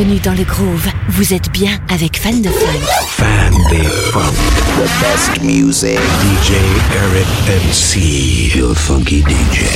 Bienvenue 0.00 0.20
dans 0.20 0.32
le 0.32 0.44
groove. 0.44 0.88
Vous 1.10 1.34
êtes 1.34 1.52
bien 1.52 1.78
avec 1.90 2.18
Fan 2.18 2.40
de 2.40 2.48
Funk. 2.48 2.80
Fan 3.06 3.52
de 3.52 3.84
Funk. 3.84 4.32
The 4.78 4.88
best 5.02 5.42
music. 5.42 5.98
DJ 6.22 6.54
Eric 6.94 7.26
MC. 7.68 8.56
Your 8.56 8.74
funky 8.74 9.22
DJ. 9.22 9.66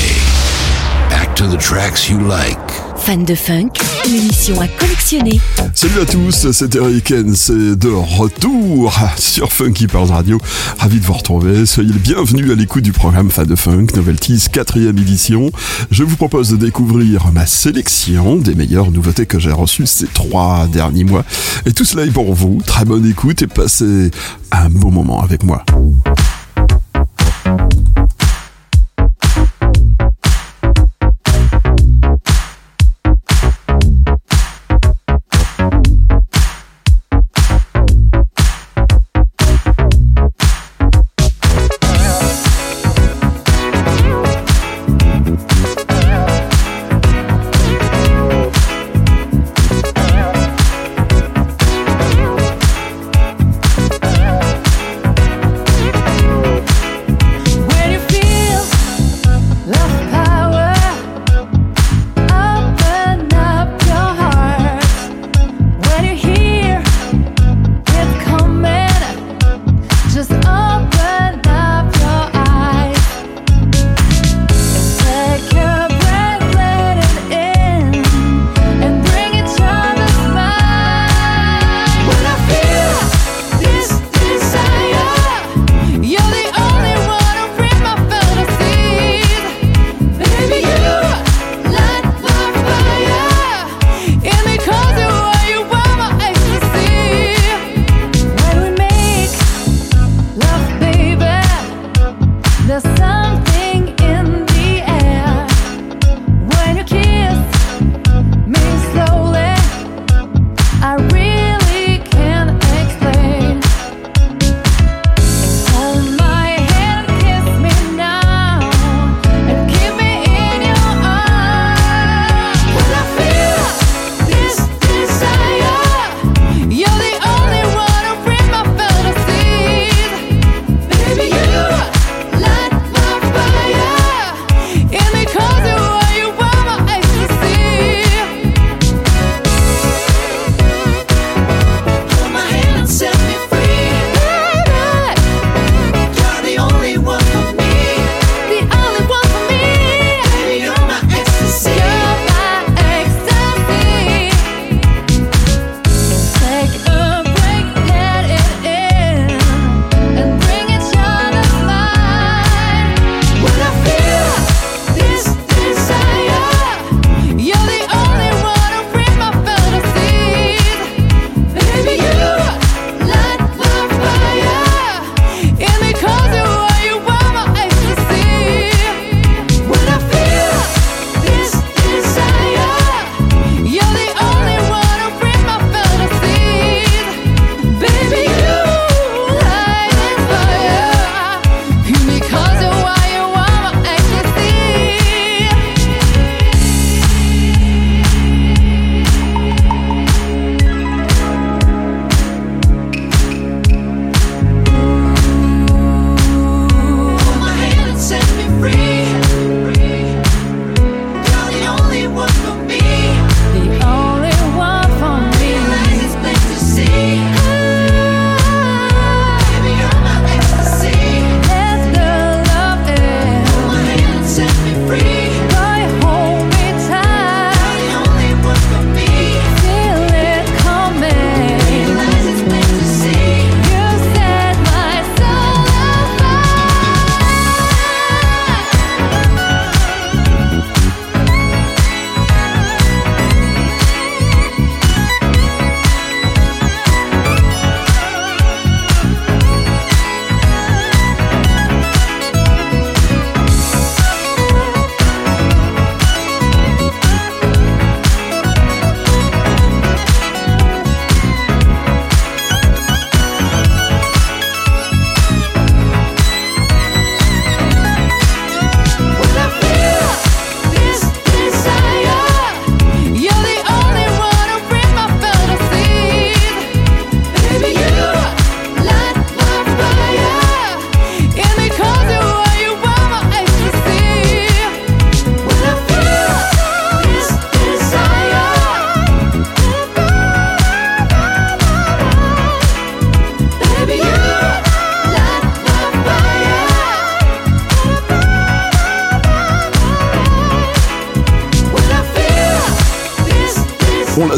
Back 1.10 1.36
to 1.36 1.46
the 1.46 1.58
tracks 1.58 2.08
you 2.08 2.20
like. 2.20 2.73
Fan 3.04 3.22
de 3.22 3.34
Funk, 3.34 3.68
l'émission 4.06 4.58
à 4.62 4.66
collectionner. 4.66 5.38
Salut 5.74 6.00
à 6.00 6.06
tous, 6.06 6.50
c'est 6.52 6.74
Eric 6.74 7.12
c'est 7.34 7.76
de 7.76 7.90
retour 7.90 8.94
sur 9.18 9.52
Funky 9.52 9.88
Pearls 9.88 10.10
Radio. 10.10 10.40
Ravi 10.78 11.00
de 11.00 11.04
vous 11.04 11.12
retrouver, 11.12 11.66
soyez 11.66 11.92
le 11.92 11.98
bienvenu 11.98 12.50
à 12.50 12.54
l'écoute 12.54 12.82
du 12.82 12.92
programme 12.92 13.30
Fan 13.30 13.46
de 13.46 13.56
Funk, 13.56 13.88
Novelties 13.94 14.46
4ème 14.50 14.98
édition. 14.98 15.50
Je 15.90 16.02
vous 16.02 16.16
propose 16.16 16.48
de 16.48 16.56
découvrir 16.56 17.30
ma 17.30 17.44
sélection 17.44 18.36
des 18.36 18.54
meilleures 18.54 18.90
nouveautés 18.90 19.26
que 19.26 19.38
j'ai 19.38 19.52
reçues 19.52 19.86
ces 19.86 20.06
trois 20.06 20.66
derniers 20.72 21.04
mois. 21.04 21.26
Et 21.66 21.72
tout 21.74 21.84
cela 21.84 22.06
est 22.06 22.10
pour 22.10 22.32
vous, 22.32 22.62
très 22.64 22.86
bonne 22.86 23.04
écoute 23.04 23.42
et 23.42 23.46
passez 23.46 24.12
un 24.50 24.70
bon 24.70 24.90
moment 24.90 25.22
avec 25.22 25.42
moi. 25.42 25.62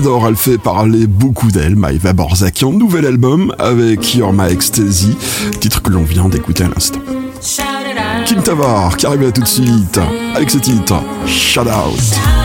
Elle 0.06 0.36
fait 0.36 0.58
parler 0.58 1.08
beaucoup 1.08 1.50
d'elle, 1.50 1.74
Maïva 1.74 2.12
Borzaki, 2.12 2.64
en 2.64 2.70
nouvel 2.70 3.06
album 3.06 3.52
avec 3.58 4.14
Your 4.14 4.32
My 4.32 4.52
Ecstasy, 4.52 5.16
titre 5.60 5.82
que 5.82 5.90
l'on 5.90 6.04
vient 6.04 6.28
d'écouter 6.28 6.62
à 6.62 6.68
l'instant. 6.68 7.00
Kim 8.24 8.40
Tavar, 8.40 8.96
qui 8.96 9.06
arrive 9.06 9.22
là 9.22 9.32
tout 9.32 9.42
de 9.42 9.48
suite, 9.48 9.98
avec 10.36 10.50
ce 10.50 10.58
titre, 10.58 11.02
Shout 11.26 11.62
Out. 11.62 12.35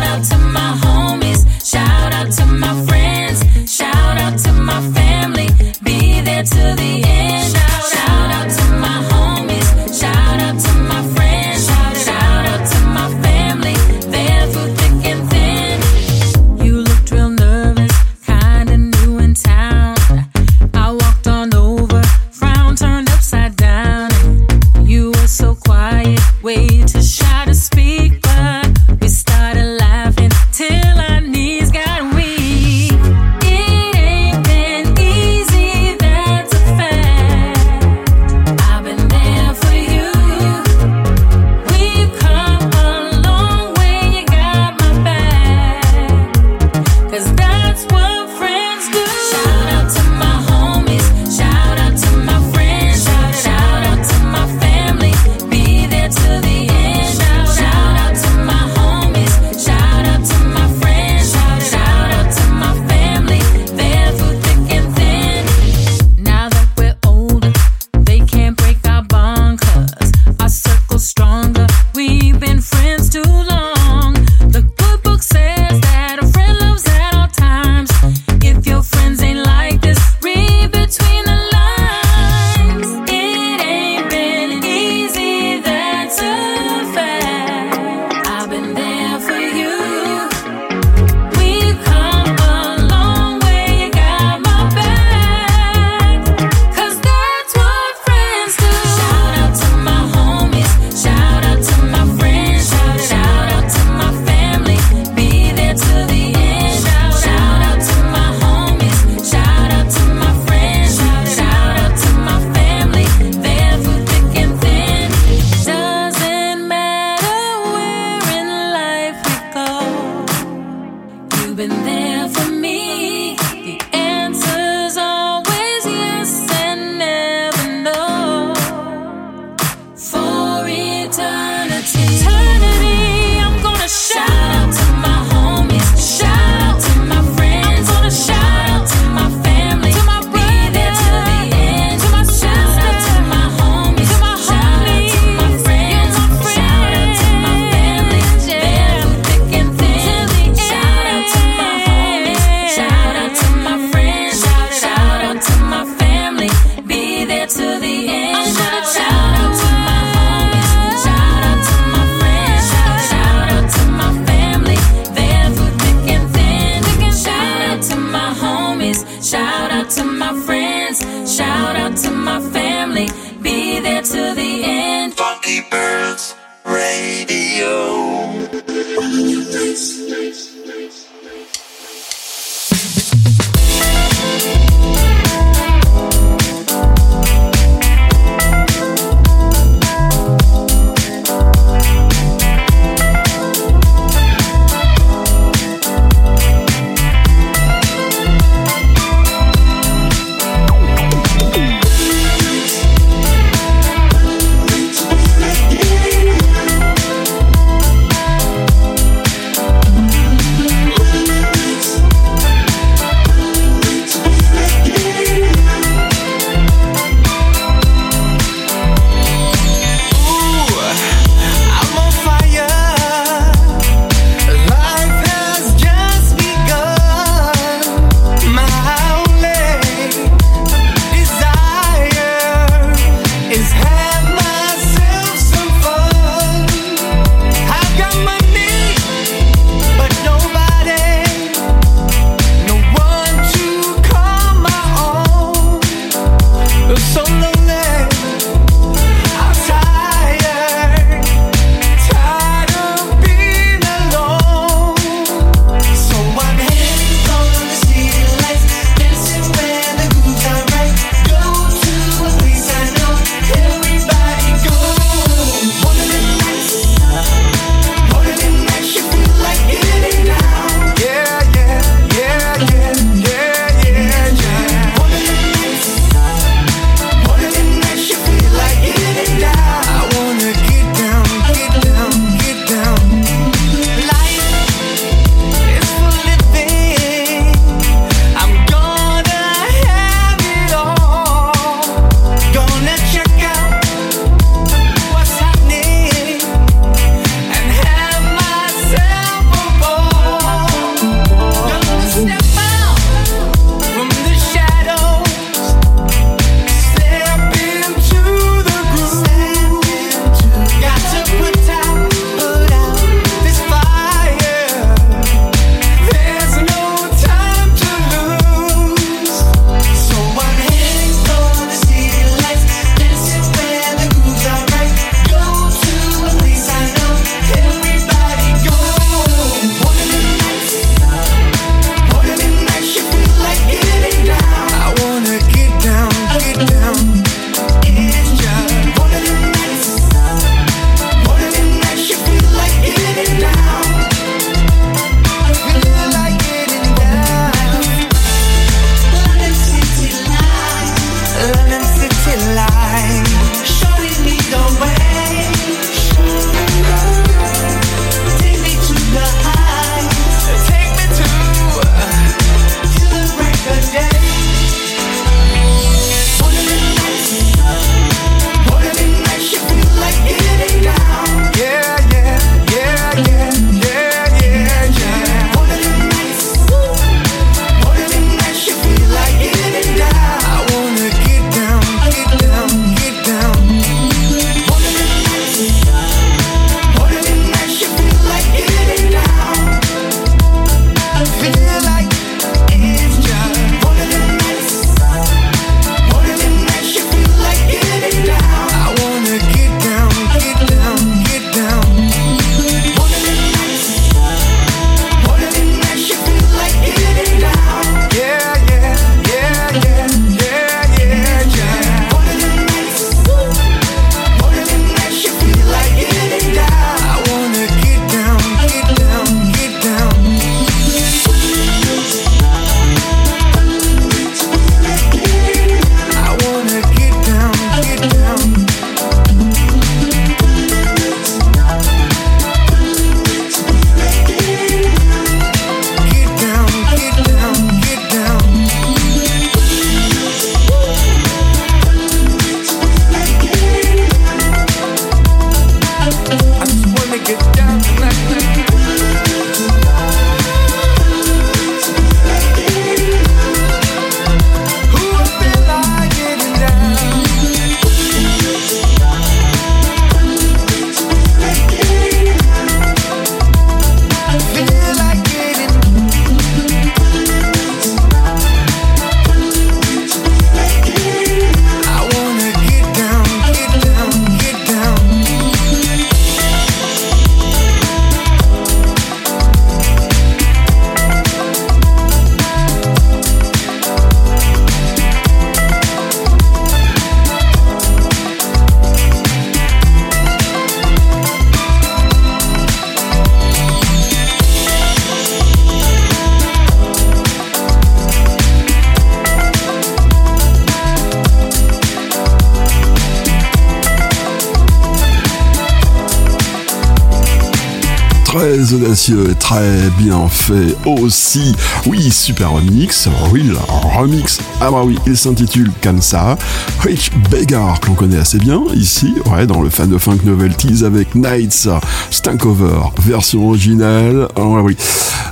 Très 509.52 509.90
bien 509.98 510.30
fait 510.30 510.78
aussi. 510.86 511.54
Oui, 511.86 512.10
super 512.10 512.54
remix, 512.54 513.10
real 513.34 513.58
remix. 513.98 514.40
Ah 514.62 514.72
bah 514.72 514.84
oui, 514.86 514.98
il 515.06 515.18
s'intitule 515.18 515.72
comme 515.84 516.02
ça. 516.02 516.38
Rich 516.80 517.12
Beggar, 517.30 517.82
que 517.82 517.88
l'on 517.88 517.96
connaît 517.96 518.20
assez 518.20 518.38
bien 518.38 518.62
ici, 518.74 519.14
ouais, 519.30 519.46
dans 519.46 519.62
le 519.62 519.70
fan 519.70 519.90
de 519.90 519.98
funk 519.98 520.20
novelties 520.24 520.86
avec 520.86 521.16
Nights, 521.16 521.68
Stankover, 522.12 522.92
version 523.02 523.50
originale. 523.50 524.30
Ah 524.38 524.46
ouais, 524.46 524.62
oui, 524.62 524.78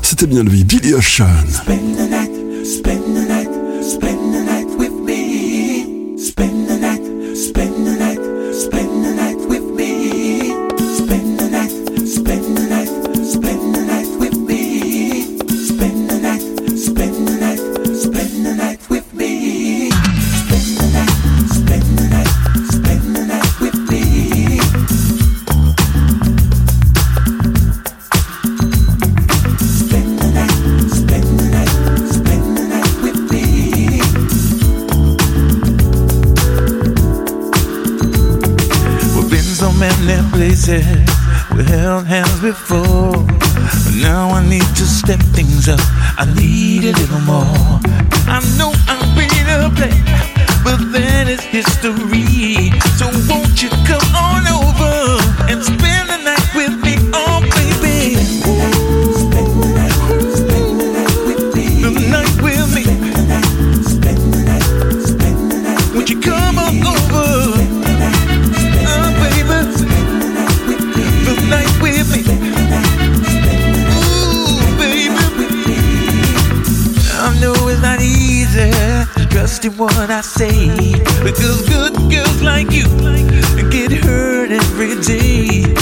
c'était 0.02 0.28
bien 0.28 0.44
lui, 0.44 0.66
Billy 0.66 0.94
Ocean. 0.94 1.28
Many 40.06 40.28
places, 40.32 40.86
we 41.56 41.64
held 41.64 42.06
hands 42.06 42.40
before. 42.42 43.14
But 43.86 43.96
now 44.02 44.30
I 44.30 44.46
need 44.46 44.70
to 44.80 44.86
step 44.86 45.20
things 45.38 45.68
up. 45.70 45.80
I 46.18 46.26
need 46.36 46.84
a 46.84 46.94
little 46.94 47.22
more. 47.22 47.80
I 48.28 48.40
know 48.58 48.72
I've 48.88 49.10
been 49.18 49.48
a 49.50 49.70
play, 49.78 49.96
but 50.64 50.80
that 50.94 51.28
is 51.28 51.42
history. 51.42 52.72
So 52.98 53.08
won't 53.30 53.62
you 53.62 53.70
come 53.90 54.08
on 54.16 54.44
over 54.48 55.22
and 55.50 55.64
spend 55.64 56.10
the 56.10 56.20
night 56.24 56.39
trust 79.60 79.66
in 79.66 79.78
what 79.78 80.10
I 80.10 80.22
say. 80.22 80.92
Because 81.24 81.68
good 81.68 81.94
girls 82.10 82.42
like 82.42 82.72
you 82.72 82.86
get 83.70 83.92
hurt 83.92 84.52
every 84.52 85.00
day. 85.02 85.79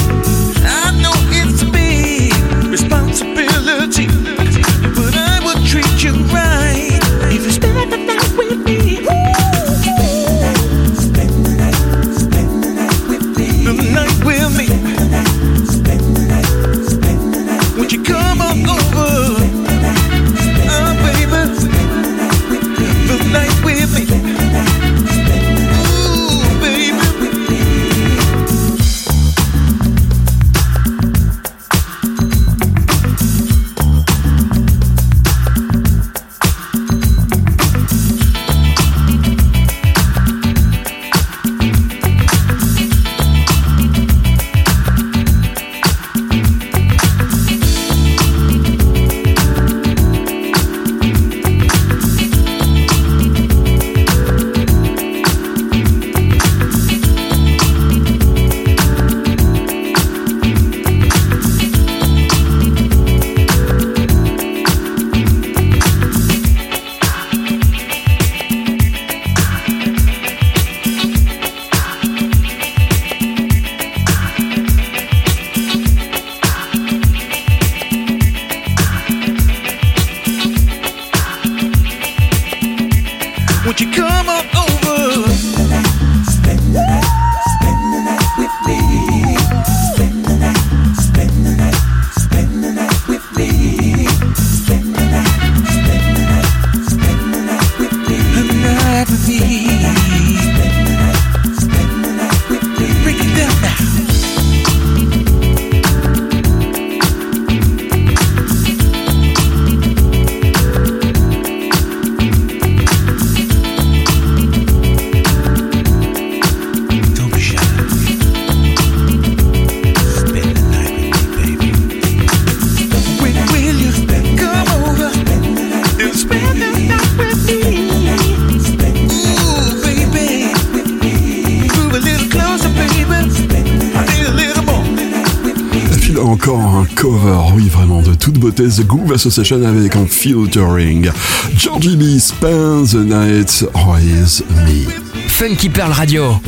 Beauté, 138.57 138.69
The 138.69 138.85
Groove 138.85 139.13
Association 139.13 139.63
avec 139.63 139.95
un 139.95 140.05
featuring. 140.05 141.09
Georgie 141.55 141.95
B. 141.95 142.19
Spend 142.19 142.87
the 142.87 143.05
Night 143.05 143.65
with 143.75 144.43
Me. 144.65 144.87
Funky 145.27 145.69
Pearl 145.69 145.91
Radio. 145.91 146.39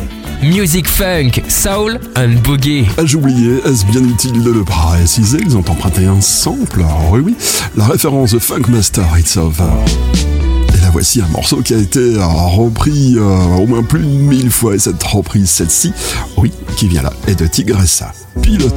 Music 0.42 0.88
funk, 0.88 1.44
soul 1.50 2.00
and 2.16 2.42
boogie. 2.44 2.86
Ai-je 2.98 3.18
oublié, 3.18 3.60
est-ce 3.66 3.86
bien 3.86 4.02
utile 4.02 4.42
de 4.42 4.52
le 4.52 4.64
préciser? 4.64 5.38
Ils 5.42 5.58
ont 5.58 5.60
emprunté 5.60 6.06
un 6.06 6.22
sample, 6.22 6.82
oui 7.12 7.20
oui, 7.20 7.36
la 7.76 7.86
référence 7.86 8.32
de 8.32 8.40
Funk 8.40 8.70
Master 8.70 9.04
It's 9.18 9.36
Over. 9.36 9.66
Et 10.74 10.82
là 10.82 10.92
voici 10.94 11.22
un 11.22 11.28
morceau 11.28 11.62
qui 11.62 11.74
a 11.74 11.78
été 11.78 12.00
euh, 12.00 12.26
repris 12.26 13.18
euh, 13.18 13.58
au 13.58 13.68
moins 13.68 13.84
plus 13.84 14.00
de 14.00 14.06
mille 14.06 14.50
fois, 14.50 14.76
et 14.76 14.80
cette 14.80 15.04
reprise, 15.04 15.50
celle-ci, 15.50 15.92
oui, 16.38 16.54
qui 16.78 16.88
vient 16.88 17.02
là, 17.02 17.12
est 17.28 17.36
de 17.36 17.46
Tigressa. 17.46 18.14
Pilot 18.42 18.70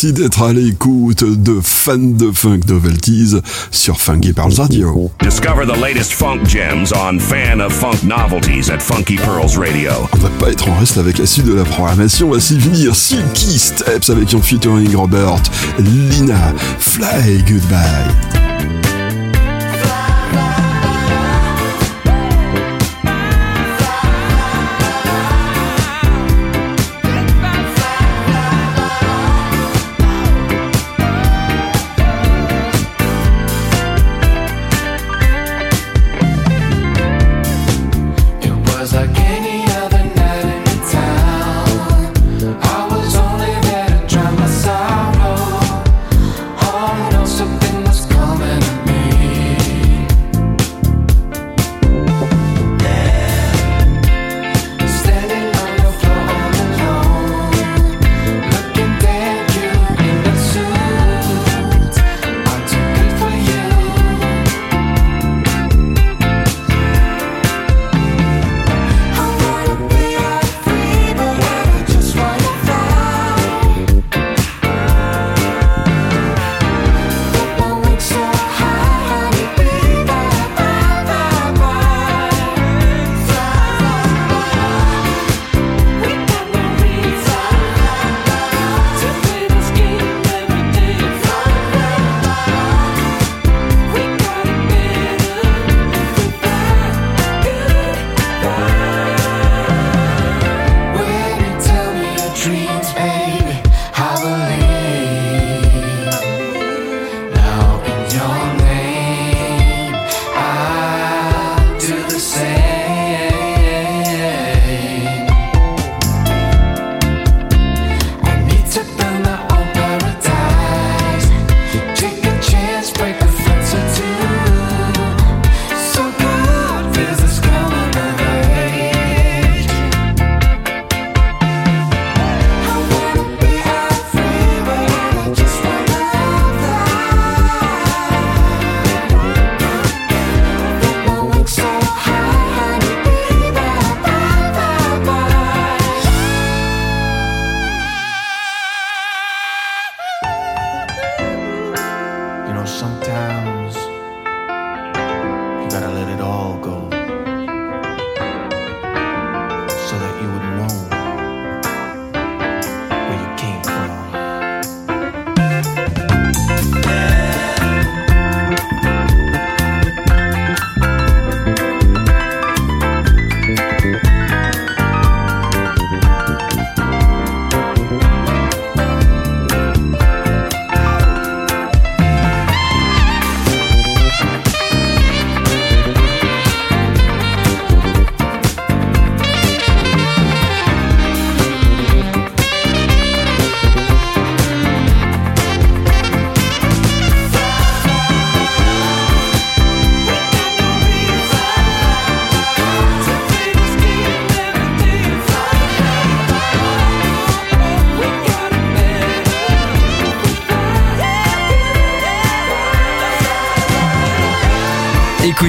Merci 0.00 0.12
d'être 0.12 0.42
à 0.42 0.52
l'écoute 0.52 1.24
de 1.24 1.58
Fan 1.60 2.14
de 2.14 2.30
Funk 2.30 2.60
Novelties 2.68 3.34
sur 3.72 4.00
Funky 4.00 4.32
Pearls 4.32 4.54
Radio. 4.58 5.10
Discover 5.20 5.66
the 5.66 5.76
latest 5.76 6.12
funk 6.12 6.44
gems 6.46 6.92
on 6.92 7.18
Fan 7.18 7.60
of 7.60 7.72
Funk 7.72 8.04
Novelties 8.04 8.70
at 8.70 8.78
Funky 8.80 9.16
Pearls 9.16 9.58
Radio. 9.58 9.90
On 10.12 10.18
va 10.18 10.28
pas 10.38 10.50
être 10.50 10.68
en 10.68 10.78
reste 10.78 10.98
avec 10.98 11.18
la 11.18 11.26
suite 11.26 11.46
de 11.46 11.54
la 11.54 11.64
programmation. 11.64 12.28
Voici 12.28 12.56
venir 12.60 12.94
Silky 12.94 13.58
Steps 13.58 14.08
avec 14.08 14.32
un 14.34 14.40
featuring 14.40 14.94
Robert, 14.94 15.42
Lina, 15.80 16.54
Fly 16.78 17.42
Goodbye. 17.48 18.27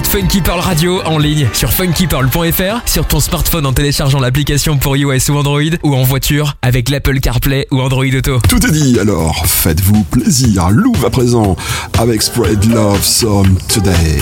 Funky 0.10 0.42
Pearl 0.42 0.60
Radio 0.60 1.02
en 1.06 1.20
ligne 1.20 1.48
sur 1.54 1.72
funkypearl.fr, 1.72 2.82
sur 2.88 3.06
ton 3.06 3.20
smartphone 3.20 3.68
en 3.68 3.74
téléchargeant 3.74 4.20
l'application 4.20 4.80
pour 4.80 4.98
iOS 4.98 5.30
ou 5.30 5.38
Android, 5.38 5.62
ou 5.84 5.94
en 5.94 6.02
voiture 6.02 6.56
avec 6.64 6.90
l'Apple 6.90 7.20
CarPlay 7.20 7.68
ou 7.70 7.80
Android 7.80 8.06
Auto. 8.18 8.40
Tout 8.50 8.66
est 8.66 8.72
dit, 8.72 9.00
alors 9.00 9.46
faites-vous 9.46 10.04
plaisir. 10.06 10.72
Louvre 10.72 11.06
à 11.06 11.10
présent 11.12 11.56
avec 12.00 12.24
Spread 12.24 12.66
Love 12.74 13.04
Some 13.04 13.56
Today. 13.72 14.20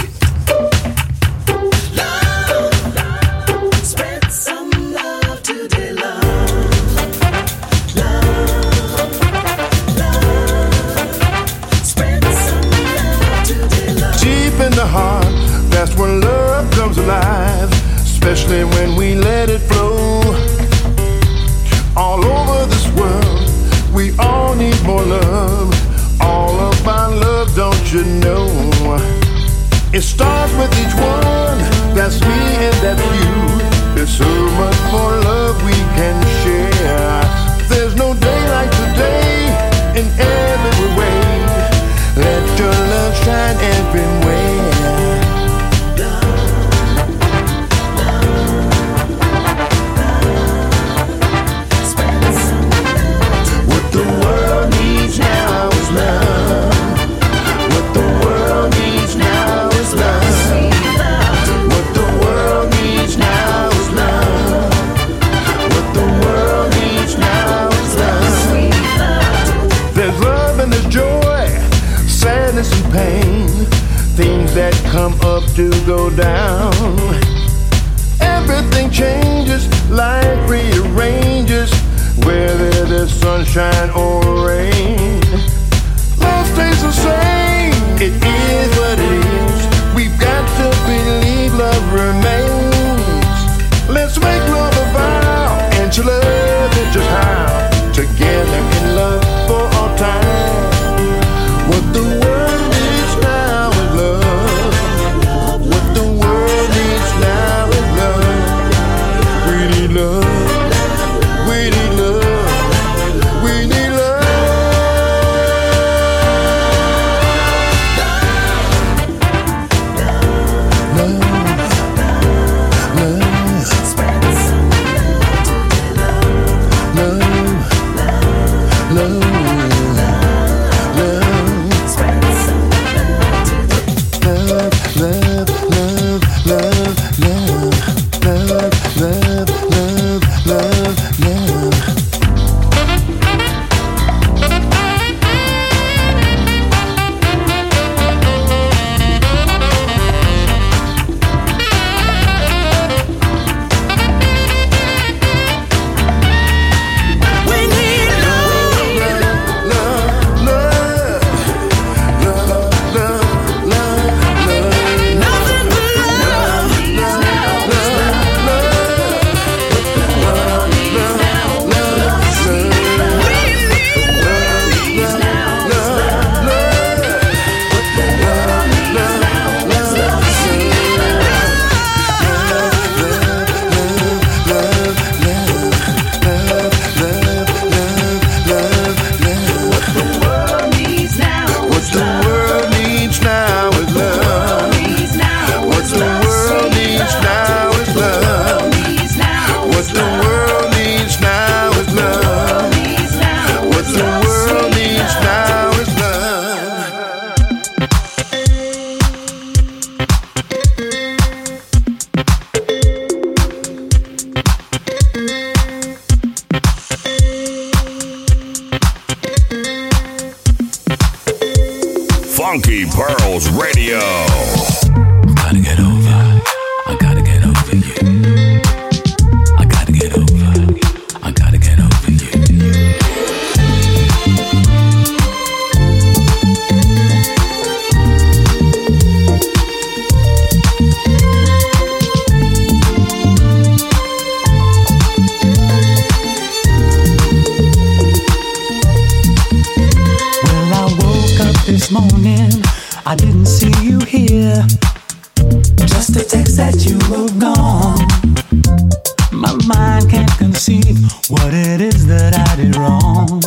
wrong. 262.88 263.42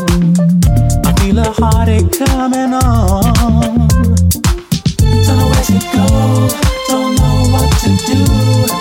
I 1.04 1.12
feel 1.20 1.38
a 1.38 1.50
heartache 1.50 2.12
coming 2.12 2.72
on. 2.74 3.88
Don't 5.24 5.36
know 5.38 5.48
where 5.52 5.64
to 5.64 5.78
go, 5.94 6.06
don't 6.88 7.14
know 7.16 7.36
what 7.52 7.70
to 7.82 7.90
do. 8.06 8.79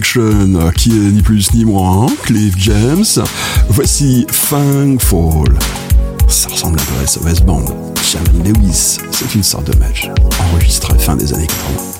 Qui 0.00 0.90
est 0.90 1.10
ni 1.10 1.22
plus 1.22 1.54
ni 1.54 1.64
moins 1.64 2.06
hein, 2.06 2.12
Cliff 2.22 2.54
James. 2.58 3.04
Voici 3.70 4.26
Fang 4.30 4.98
Fall. 4.98 5.58
Ça 6.28 6.50
ressemble 6.50 6.78
à 7.02 7.06
SOS 7.06 7.40
Band. 7.40 7.64
Shaman 8.02 8.44
Lewis, 8.44 8.98
c'est 9.10 9.34
une 9.34 9.42
sorte 9.42 9.72
de 9.72 9.78
match, 9.78 10.10
enregistré 10.52 10.98
fin 10.98 11.16
des 11.16 11.32
années 11.32 11.46
80. 11.46 11.95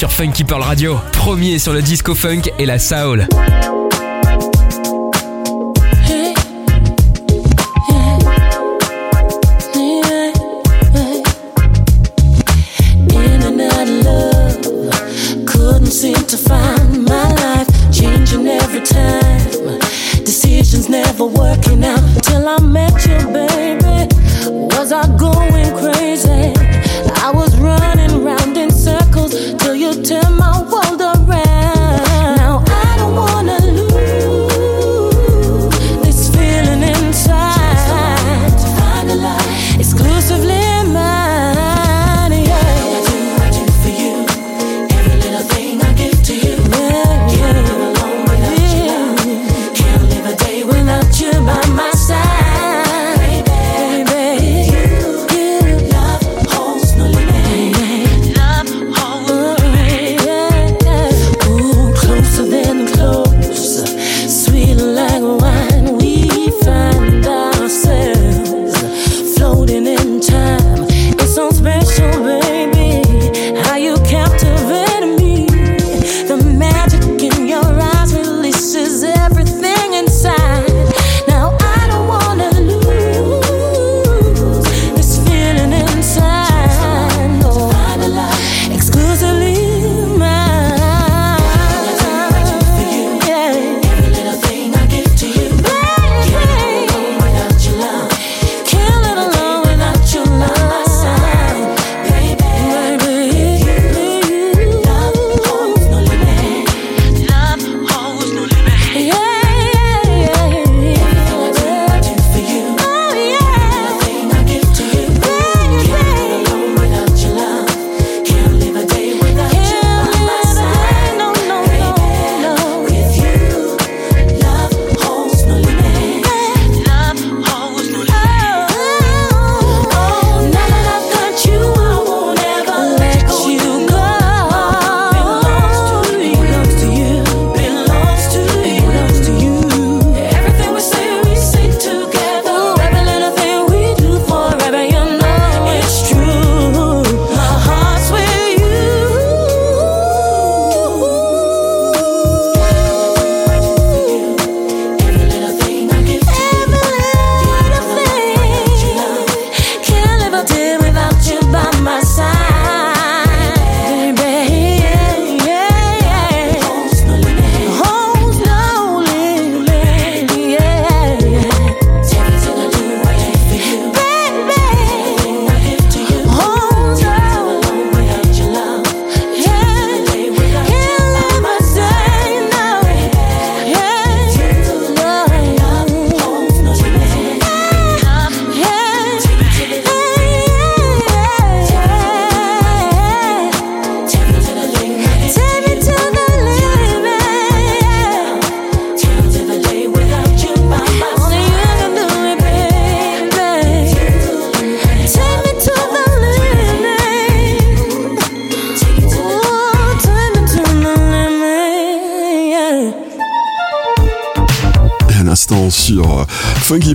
sur 0.00 0.10
Funky 0.10 0.44
Pearl 0.44 0.62
Radio, 0.62 0.98
premier 1.12 1.58
sur 1.58 1.74
le 1.74 1.82
disco 1.82 2.14
funk 2.14 2.44
et 2.58 2.64
la 2.64 2.78
soul. 2.78 3.28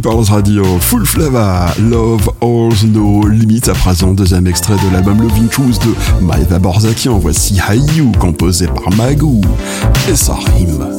Pulse 0.06 0.30
Radio, 0.30 0.64
Full 0.82 1.03
Flava, 1.03 1.74
Love 1.80 2.30
Holds 2.39 2.86
No 2.86 3.28
Limits, 3.28 3.68
à 3.68 3.74
présent 3.74 4.14
deuxième 4.14 4.45
extrait 4.45 4.76
de 4.76 4.93
l'album 4.93 5.20
Loving 5.20 5.47
Truth 5.47 5.80
de 5.84 6.24
Maeva 6.24 6.60
Borzakian, 6.60 7.18
voici 7.18 7.60
Hayu, 7.68 8.12
composé 8.20 8.68
par 8.68 8.95
Magoo 8.95 9.41
et 10.08 10.16
Sarim. 10.16 10.95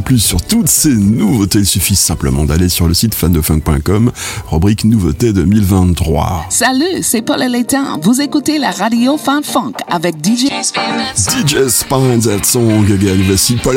plus 0.00 0.18
sur 0.18 0.42
toutes 0.42 0.68
ces 0.68 0.94
nouveautés, 0.94 1.60
il 1.60 1.66
suffit 1.66 1.96
simplement 1.96 2.44
d'aller 2.44 2.68
sur 2.68 2.88
le 2.88 2.94
site 2.94 3.14
fandefunk.com, 3.14 4.10
rubrique 4.48 4.84
nouveautés 4.84 5.32
2023. 5.32 6.46
Salut, 6.50 7.02
c'est 7.02 7.22
Paul 7.22 7.42
Elétain. 7.42 7.98
Vous 8.02 8.20
écoutez 8.20 8.58
la 8.58 8.70
radio 8.70 9.16
FanFunk 9.16 9.76
avec 9.88 10.16
DJ 10.24 10.48
Spine. 10.62 10.82
DJ 11.16 11.68
Spine, 11.68 12.20
that 12.20 12.44
song 12.44 12.90
again. 12.92 13.22
Voici 13.26 13.56
Paul 13.56 13.76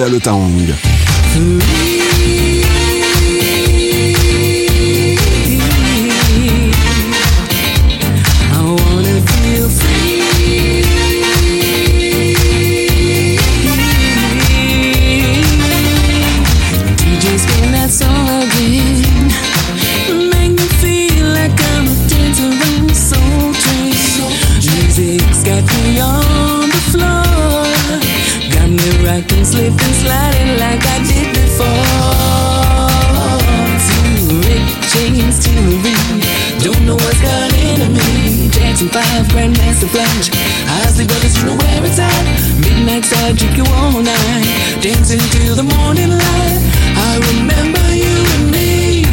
the 45.57 45.63
morning 45.63 46.09
light. 46.09 46.61
I 47.09 47.17
remember 47.33 47.81
you 48.03 48.17
and 48.35 48.45
me. 48.53 49.05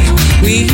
We 0.45 0.69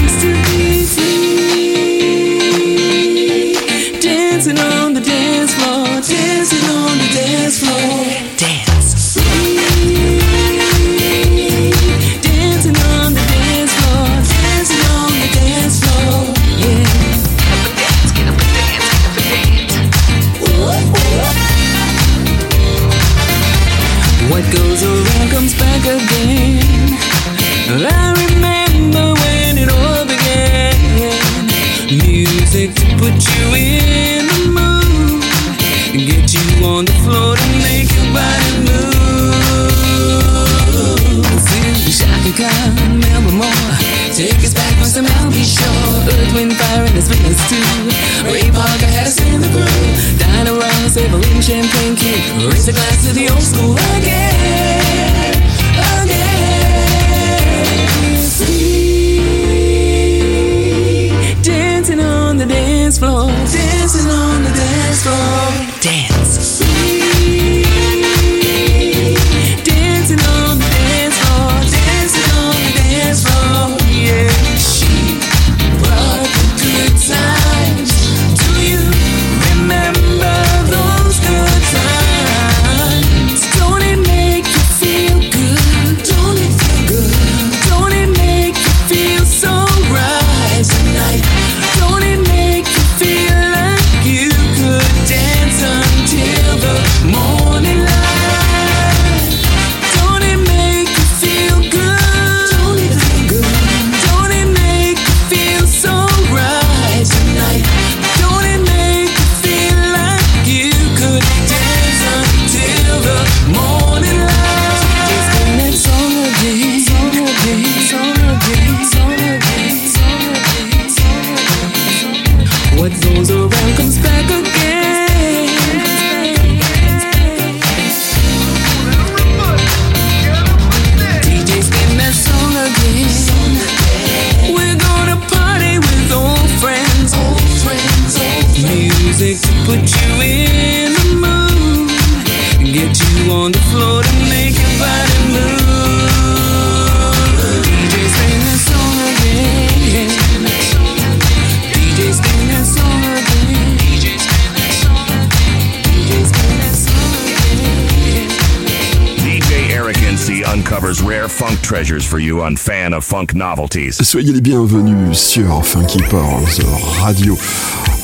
Soyez 164.02 164.32
les 164.32 164.42
bienvenus 164.42 165.18
sur 165.18 165.66
Funky 165.66 166.00
Powers 166.10 166.66
Radio. 167.02 167.38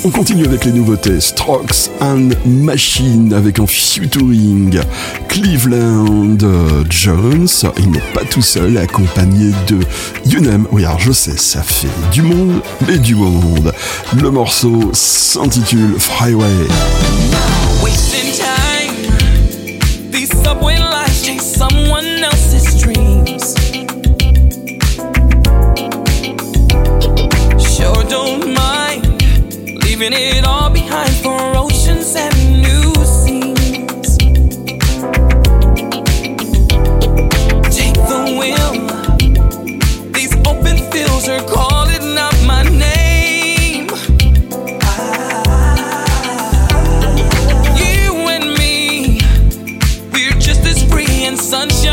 On 0.03 0.09
continue 0.09 0.45
avec 0.45 0.65
les 0.65 0.71
nouveautés 0.71 1.21
Strokes 1.21 1.89
and 2.01 2.29
Machine 2.45 3.33
avec 3.33 3.59
un 3.59 3.67
featuring 3.67 4.79
Cleveland 5.29 6.37
Jones. 6.89 7.47
Il 7.77 7.91
n'est 7.91 7.99
pas 8.13 8.25
tout 8.25 8.41
seul, 8.41 8.77
accompagné 8.77 9.51
de 9.67 9.79
Younem. 10.25 10.67
Oui, 10.71 10.83
alors 10.85 10.99
je 10.99 11.11
sais, 11.11 11.37
ça 11.37 11.63
fait 11.63 11.87
du 12.11 12.21
monde, 12.21 12.61
mais 12.87 12.97
du 12.97 13.15
monde. 13.15 13.73
Le 14.21 14.29
morceau 14.29 14.89
s'intitule 14.93 15.95
Freeway. 15.97 16.67
sunshine. 51.47 51.86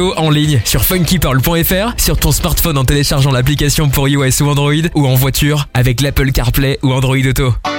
en 0.00 0.30
ligne 0.30 0.60
sur 0.64 0.84
funkypearl.fr, 0.84 1.94
sur 1.96 2.16
ton 2.16 2.32
smartphone 2.32 2.78
en 2.78 2.84
téléchargeant 2.84 3.30
l'application 3.30 3.88
pour 3.88 4.08
iOS 4.08 4.42
ou 4.42 4.48
Android, 4.48 4.72
ou 4.94 5.06
en 5.06 5.14
voiture 5.14 5.68
avec 5.74 6.00
l'Apple 6.00 6.32
CarPlay 6.32 6.78
ou 6.82 6.92
Android 6.92 7.16
Auto. 7.26 7.73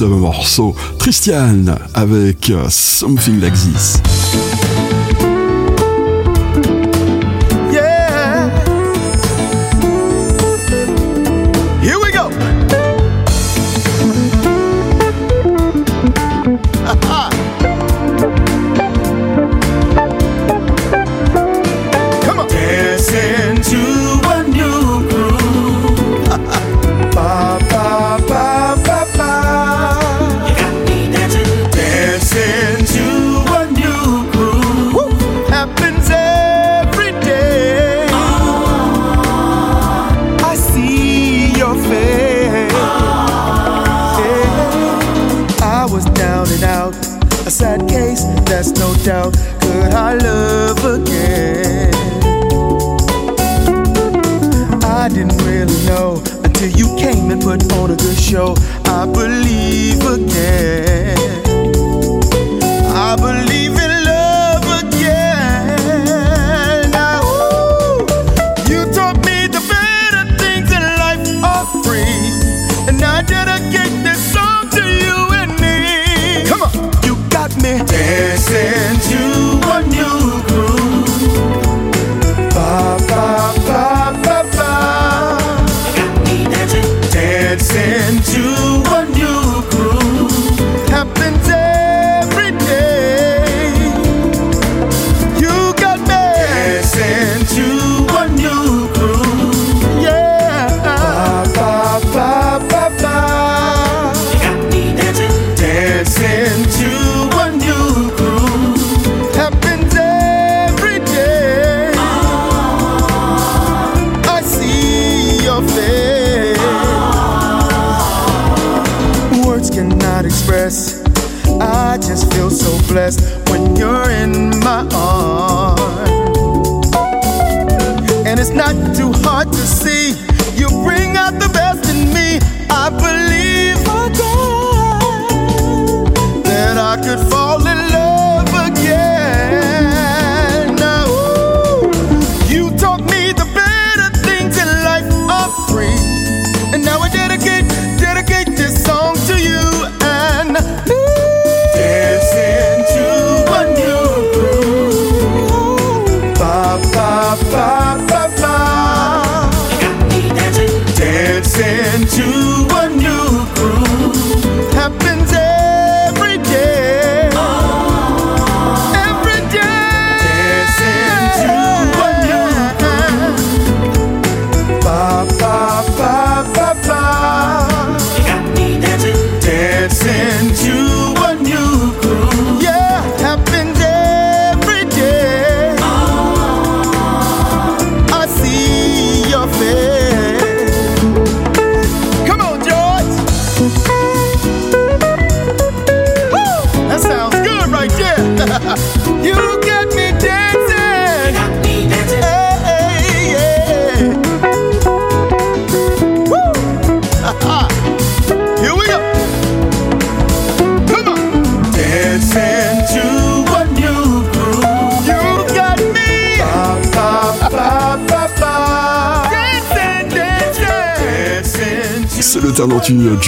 ce 0.00 0.06
morceau 0.06 0.74
Christian 0.98 1.76
avec 1.92 2.48
euh, 2.48 2.64
Something 2.70 3.38
Like 3.38 3.52
This. 3.52 4.00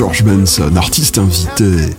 George 0.03 0.25
Benson, 0.25 0.75
artiste 0.75 1.17
invité 1.17 1.95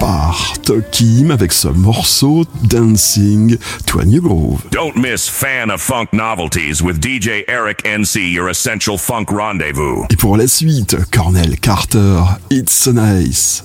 par 0.00 0.54
Tokim 0.64 1.30
avec 1.30 1.52
ce 1.52 1.68
morceau 1.68 2.46
Dancing 2.62 3.58
to 3.84 3.98
a 4.00 4.06
New 4.06 4.22
Groove. 4.22 4.62
Don't 4.70 4.96
miss 4.96 5.28
Fan 5.28 5.70
of 5.70 5.82
Funk 5.82 6.14
Novelties 6.14 6.80
with 6.82 6.98
DJ 6.98 7.44
Eric 7.48 7.84
NC, 7.84 8.32
your 8.32 8.48
essential 8.48 8.96
funk 8.96 9.26
rendezvous. 9.30 10.06
Et 10.08 10.16
pour 10.16 10.38
la 10.38 10.46
suite, 10.46 10.96
Cornell 11.10 11.58
Carter, 11.60 12.22
It's 12.48 12.72
so 12.72 12.90
nice. 12.90 13.62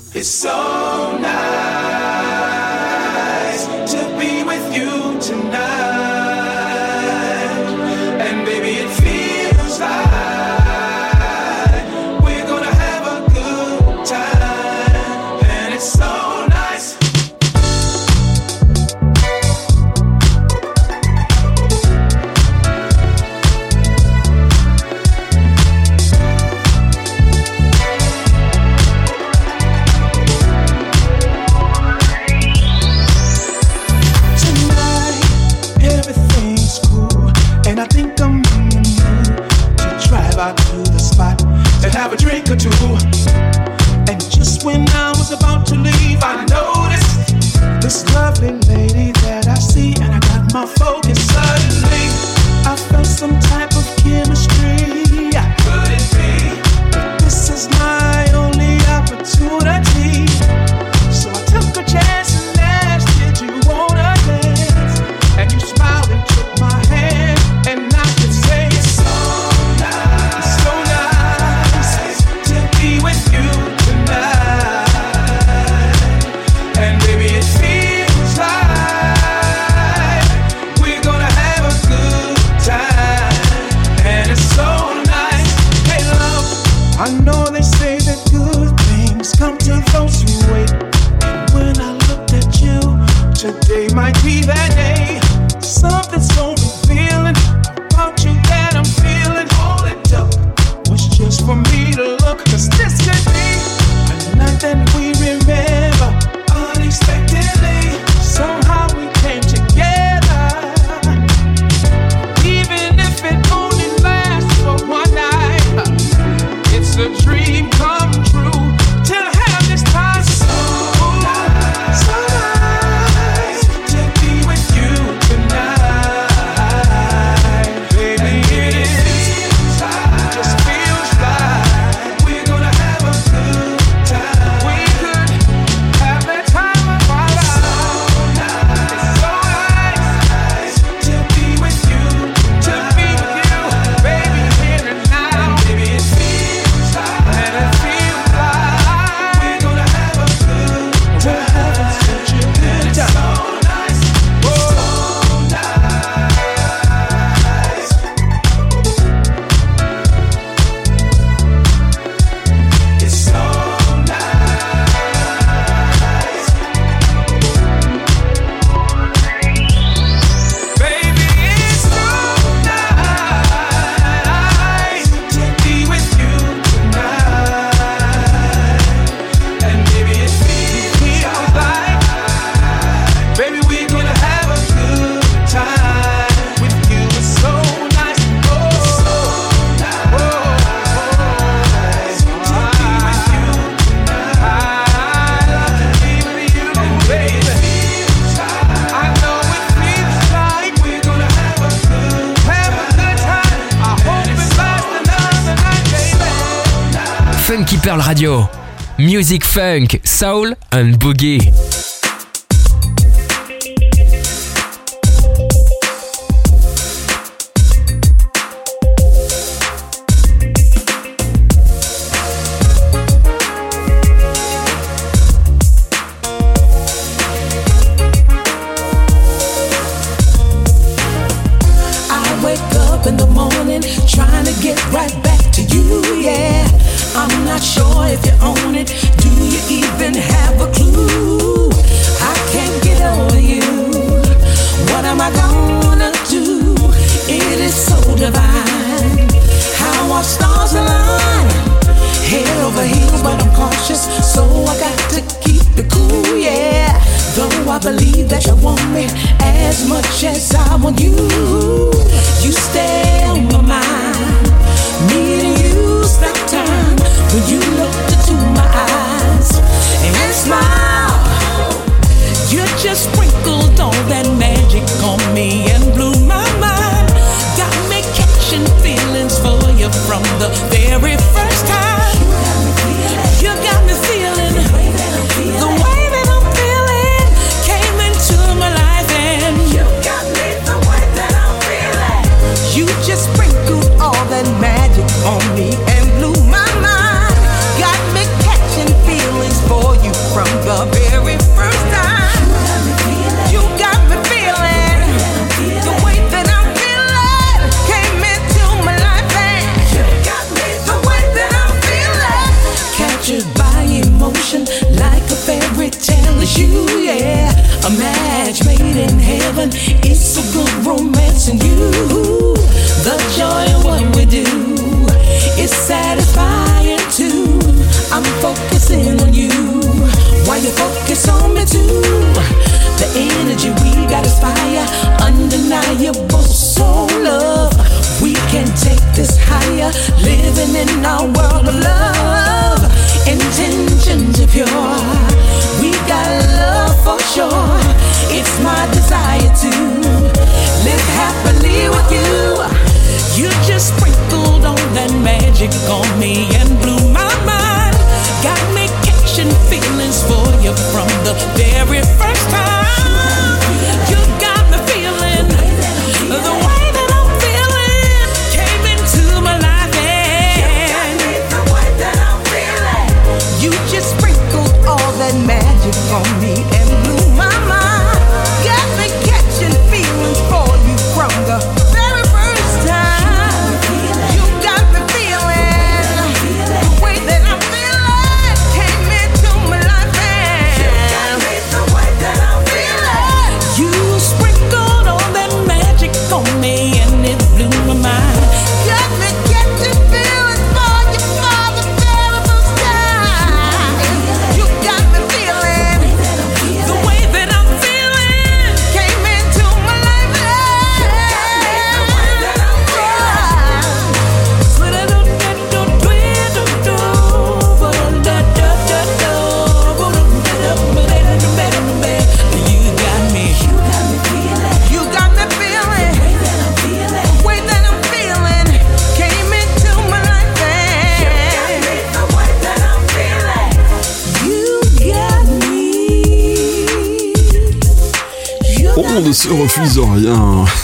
Music, 209.28 209.43
funk, 209.43 209.99
soul 210.05 210.53
and 210.71 210.95
boogie. 210.99 211.66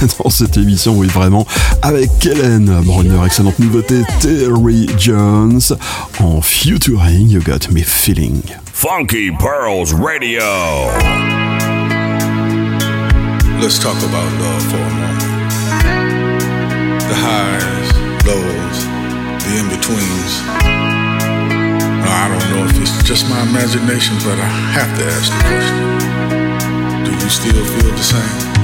dans 0.24 0.30
cette 0.30 0.58
émission, 0.58 0.96
oui 0.96 1.08
vraiment, 1.08 1.46
avec 1.82 2.10
Kellen 2.20 2.66
Brunner, 2.84 3.26
excellente 3.26 3.58
nouveauté, 3.60 4.02
Terry 4.20 4.88
Jones, 4.98 5.62
en 6.20 6.42
featuring 6.42 7.30
You 7.30 7.42
Got 7.42 7.72
Me 7.72 7.84
Feeling. 7.84 8.42
Funky 8.74 9.32
Pearls 9.32 9.94
Radio. 9.94 10.42
Let's 13.62 13.80
talk 13.80 13.96
about 14.04 14.30
love 14.42 14.64
for 14.64 14.78
a 14.78 14.90
moment. 14.90 15.20
The 17.08 17.16
highs, 17.16 17.94
lows, 18.26 18.86
the 19.44 19.58
in-betweens. 19.60 20.42
I 22.06 22.28
don't 22.28 22.50
know 22.52 22.66
if 22.66 22.82
it's 22.82 23.04
just 23.04 23.30
my 23.30 23.42
imagination, 23.44 24.18
but 24.18 24.38
I 24.38 24.50
have 24.74 24.98
to 24.98 25.06
ask 25.06 25.32
the 25.32 25.40
question. 25.48 25.78
Do 27.06 27.12
you 27.12 27.30
still 27.30 27.66
feel 27.66 27.92
the 27.92 28.04
same? 28.04 28.63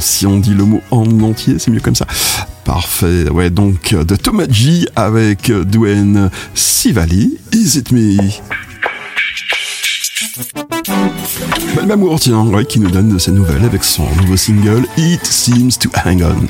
Si 0.00 0.26
on 0.26 0.38
dit 0.38 0.54
le 0.54 0.64
mot 0.64 0.80
en 0.90 1.04
entier, 1.20 1.58
c'est 1.58 1.70
mieux 1.70 1.80
comme 1.80 1.94
ça. 1.94 2.06
Parfait. 2.64 3.28
Ouais, 3.30 3.50
donc 3.50 3.92
euh, 3.92 4.04
de 4.04 4.16
Thomas 4.16 4.46
G 4.48 4.86
avec 4.96 5.50
euh, 5.50 5.64
Dwayne 5.64 6.30
Sivali. 6.54 7.38
Is 7.52 7.78
it 7.78 7.92
me? 7.92 8.16
Belle 11.74 11.86
Mamour, 11.86 12.20
tiens, 12.20 12.46
qui 12.68 12.80
nous 12.80 12.90
donne 12.90 13.12
de 13.12 13.18
ses 13.18 13.32
nouvelles 13.32 13.64
avec 13.64 13.84
son 13.84 14.04
nouveau 14.16 14.36
single 14.36 14.86
It 14.96 15.26
Seems 15.26 15.78
to 15.80 15.90
Hang 16.04 16.22
On. 16.22 16.46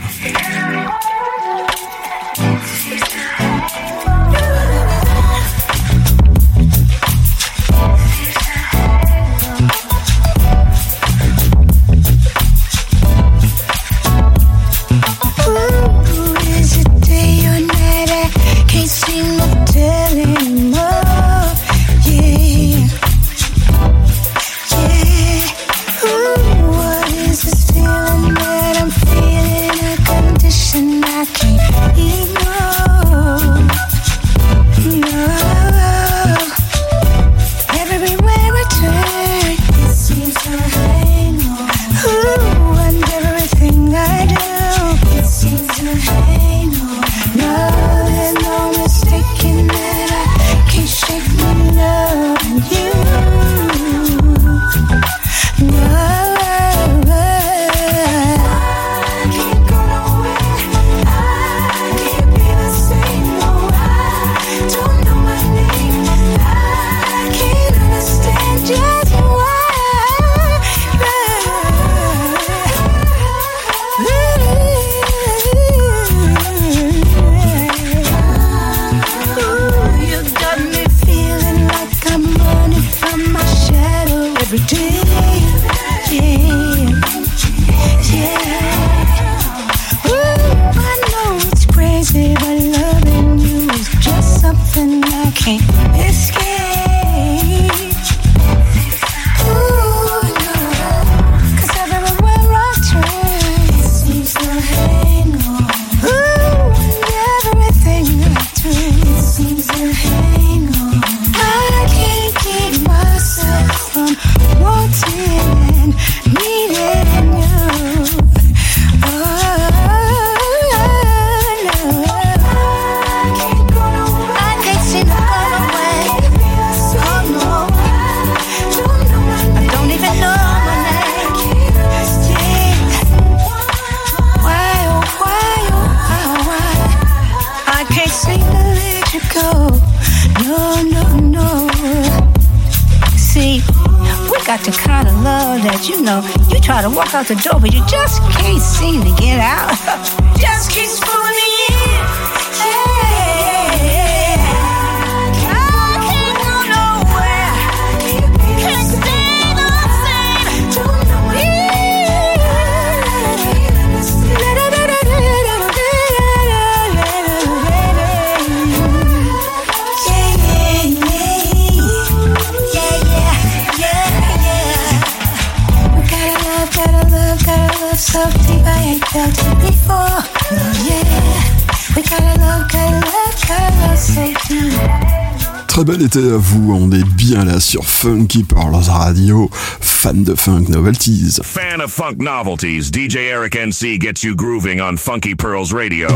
À 186.14 186.36
vous, 186.36 186.74
on 186.74 186.92
est 186.92 187.04
bien 187.16 187.46
là 187.46 187.58
sur 187.58 187.86
Funky 187.86 188.44
Pearls 188.44 188.90
Radio, 188.90 189.48
fan 189.52 190.24
de 190.24 190.34
funk 190.34 190.64
novelties. 190.68 191.38
Fan 191.42 191.80
of 191.80 191.90
funk 191.90 192.16
novelties, 192.18 192.90
DJ 192.92 193.16
Eric 193.16 193.56
NC 193.56 193.98
gets 193.98 194.22
you 194.22 194.34
grooving 194.34 194.82
on 194.82 194.98
Funky 194.98 195.34
Pearls 195.34 195.72
Radio. 195.72 196.08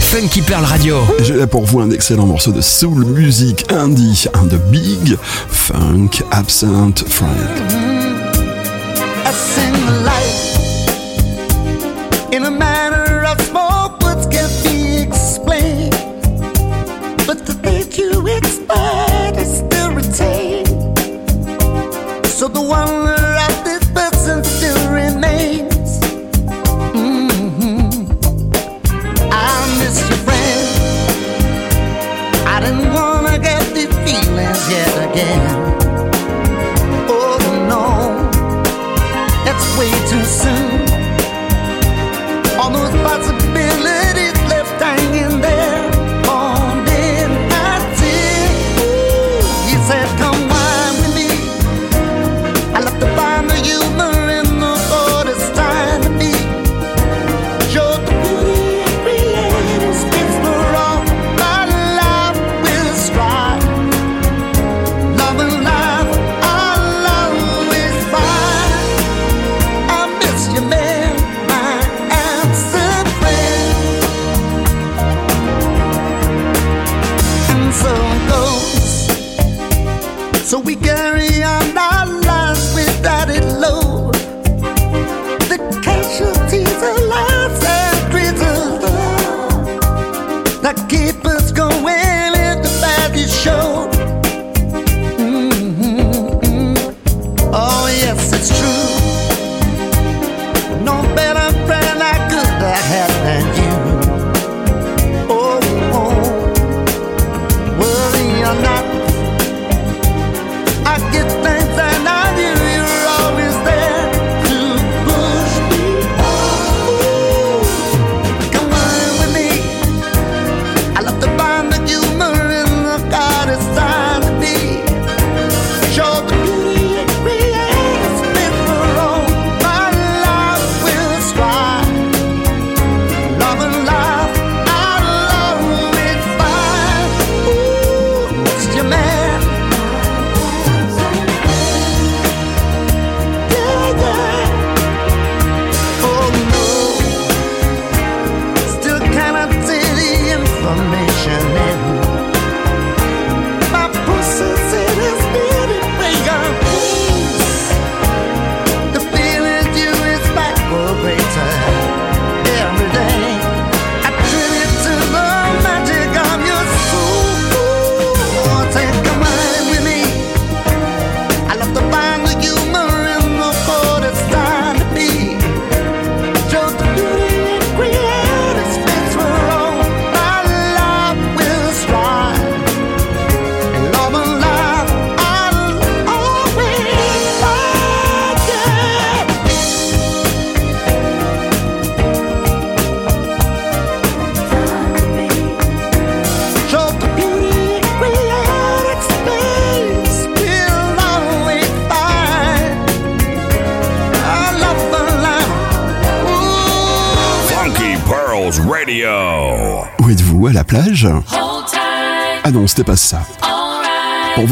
Funky 0.00 0.42
Pearl 0.42 0.64
Radio. 0.64 0.96
J'ai 1.22 1.34
là 1.34 1.46
pour 1.46 1.64
vous 1.66 1.78
un 1.78 1.90
excellent 1.92 2.26
morceau 2.26 2.50
de 2.50 2.60
soul 2.60 3.04
music 3.04 3.70
indie, 3.70 4.24
un 4.34 4.46
de 4.46 4.56
Big 4.72 5.16
Funk 5.22 6.24
Absent 6.32 7.04
Frank. 7.06 7.97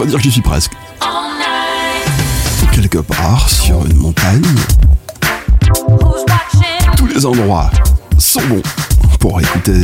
dire 0.07 0.19
que 0.19 0.25
j'y 0.25 0.33
suis 0.33 0.43
presque. 0.43 0.73
Quelque 2.73 2.99
part 2.99 3.49
sur 3.49 3.85
une 3.87 3.97
montagne, 3.97 4.43
tous 6.97 7.07
les 7.07 7.25
endroits 7.25 7.71
sont 8.19 8.43
bons 8.49 8.63
pour 9.19 9.41
écouter 9.41 9.81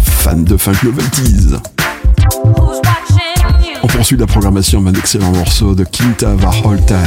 fan 0.00 0.44
de 0.44 0.56
funk 0.56 0.74
novelties. 0.82 1.54
On 3.82 3.86
poursuit 3.86 4.16
la 4.16 4.26
programmation 4.26 4.80
avec 4.80 4.96
un 4.96 4.98
excellent 4.98 5.30
morceau 5.30 5.74
de 5.74 5.84
Quinta 5.84 6.34
Varholta. 6.34 6.98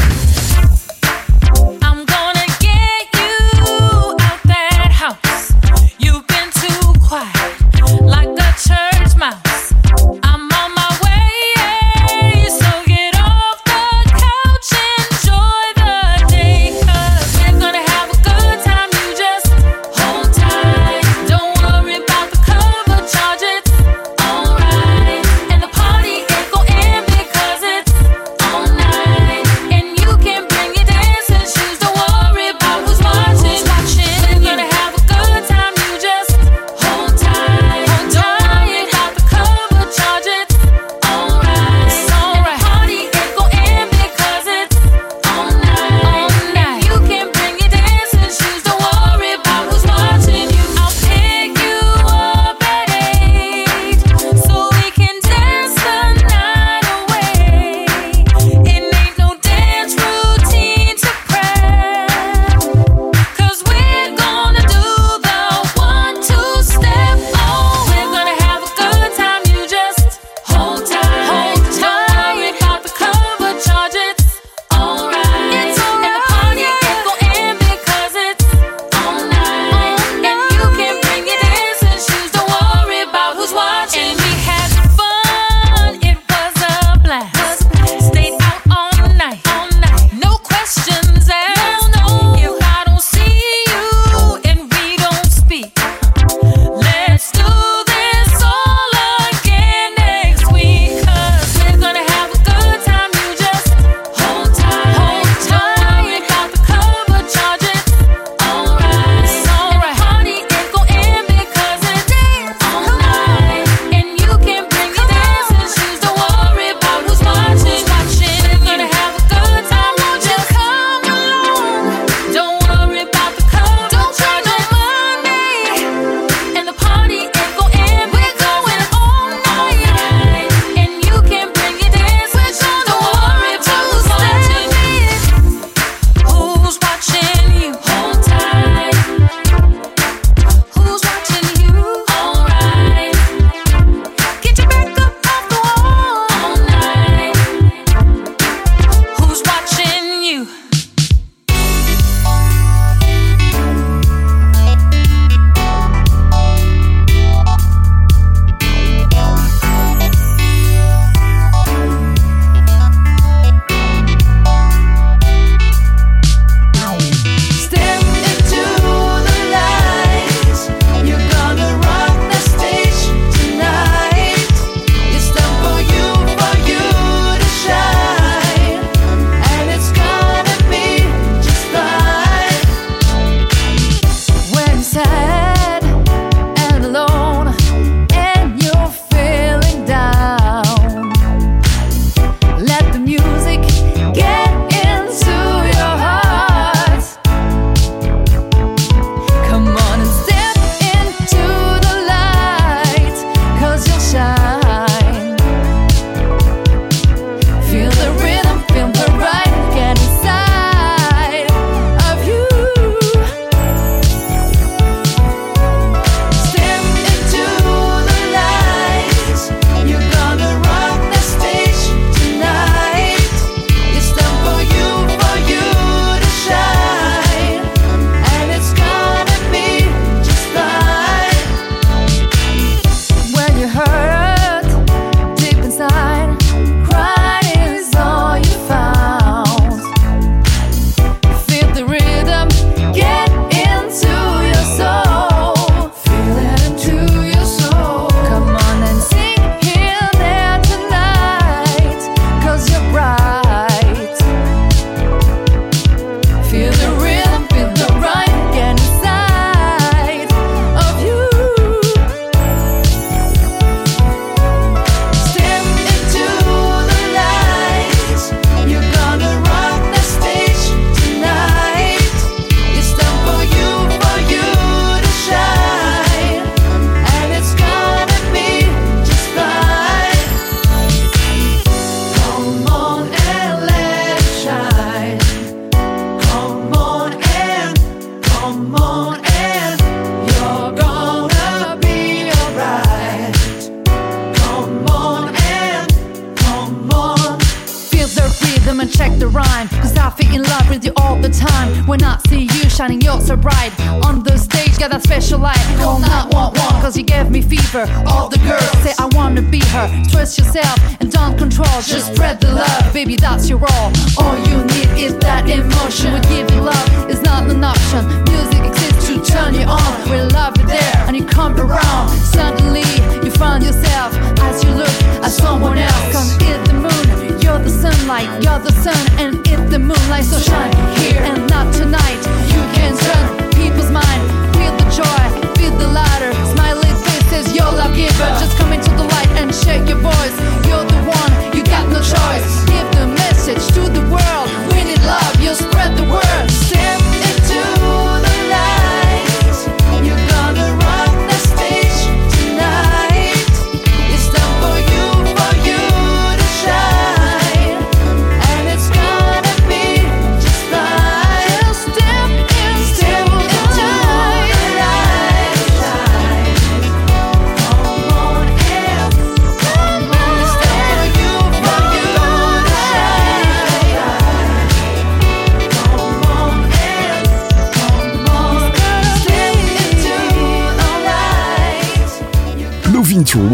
yourself 310.53 311.01
and 311.01 311.11
don't 311.11 311.37
control. 311.37 311.81
Just 311.81 312.13
spread 312.13 312.39
the 312.39 312.53
love, 312.53 312.93
baby, 312.93 313.15
that's 313.15 313.49
your 313.49 313.59
role. 313.59 313.91
All 314.19 314.37
you 314.47 314.63
need 314.65 314.89
is 314.97 315.15
that 315.19 315.49
emotion. 315.49 316.22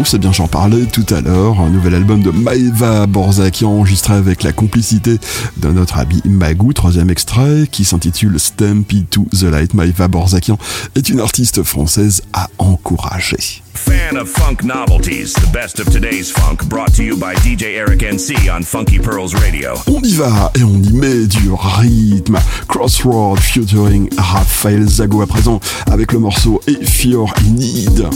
C'est 0.04 0.16
eh 0.16 0.18
bien 0.18 0.30
j'en 0.30 0.46
parlais 0.46 0.84
tout 0.84 1.06
à 1.08 1.22
l'heure, 1.22 1.58
un 1.58 1.70
nouvel 1.70 1.94
album 1.94 2.20
de 2.20 2.30
Maeva 2.30 3.06
Borzaki 3.06 3.64
enregistré 3.64 4.12
avec 4.12 4.42
la 4.42 4.52
complicité 4.52 5.16
de 5.56 5.68
notre 5.68 5.96
ami 5.96 6.20
Magou, 6.26 6.74
troisième 6.74 7.08
extrait 7.08 7.66
qui 7.70 7.86
s'intitule 7.86 8.38
Stampy 8.38 9.04
to 9.04 9.24
the 9.32 9.44
Light. 9.44 9.72
Maeva 9.72 10.06
Borzakian 10.06 10.58
est 10.96 11.08
une 11.08 11.20
artiste 11.20 11.62
française 11.62 12.20
à 12.34 12.50
encourager. 12.58 13.62
On 19.86 20.02
y 20.02 20.12
va 20.12 20.52
et 20.58 20.62
on 20.62 20.82
y 20.82 20.92
met 20.92 21.26
du 21.26 21.50
rythme. 21.52 22.38
Crossroad 22.68 23.38
featuring 23.38 24.10
Raphaël 24.18 24.86
Zago 24.86 25.22
à 25.22 25.26
présent 25.26 25.58
avec 25.90 26.12
le 26.12 26.18
morceau 26.18 26.60
A 26.68 26.84
Fear 26.84 27.32
Need. 27.46 28.10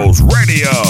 Girls 0.00 0.22
Radio. 0.22 0.89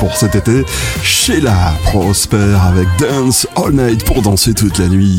pour 0.00 0.16
cet 0.16 0.34
été. 0.34 0.64
Sheila 1.02 1.74
Prosper 1.84 2.56
avec 2.66 2.88
Dance 2.98 3.46
All 3.54 3.72
Night 3.72 4.04
pour 4.04 4.22
danser 4.22 4.54
toute 4.54 4.78
la 4.78 4.88
nuit. 4.88 5.16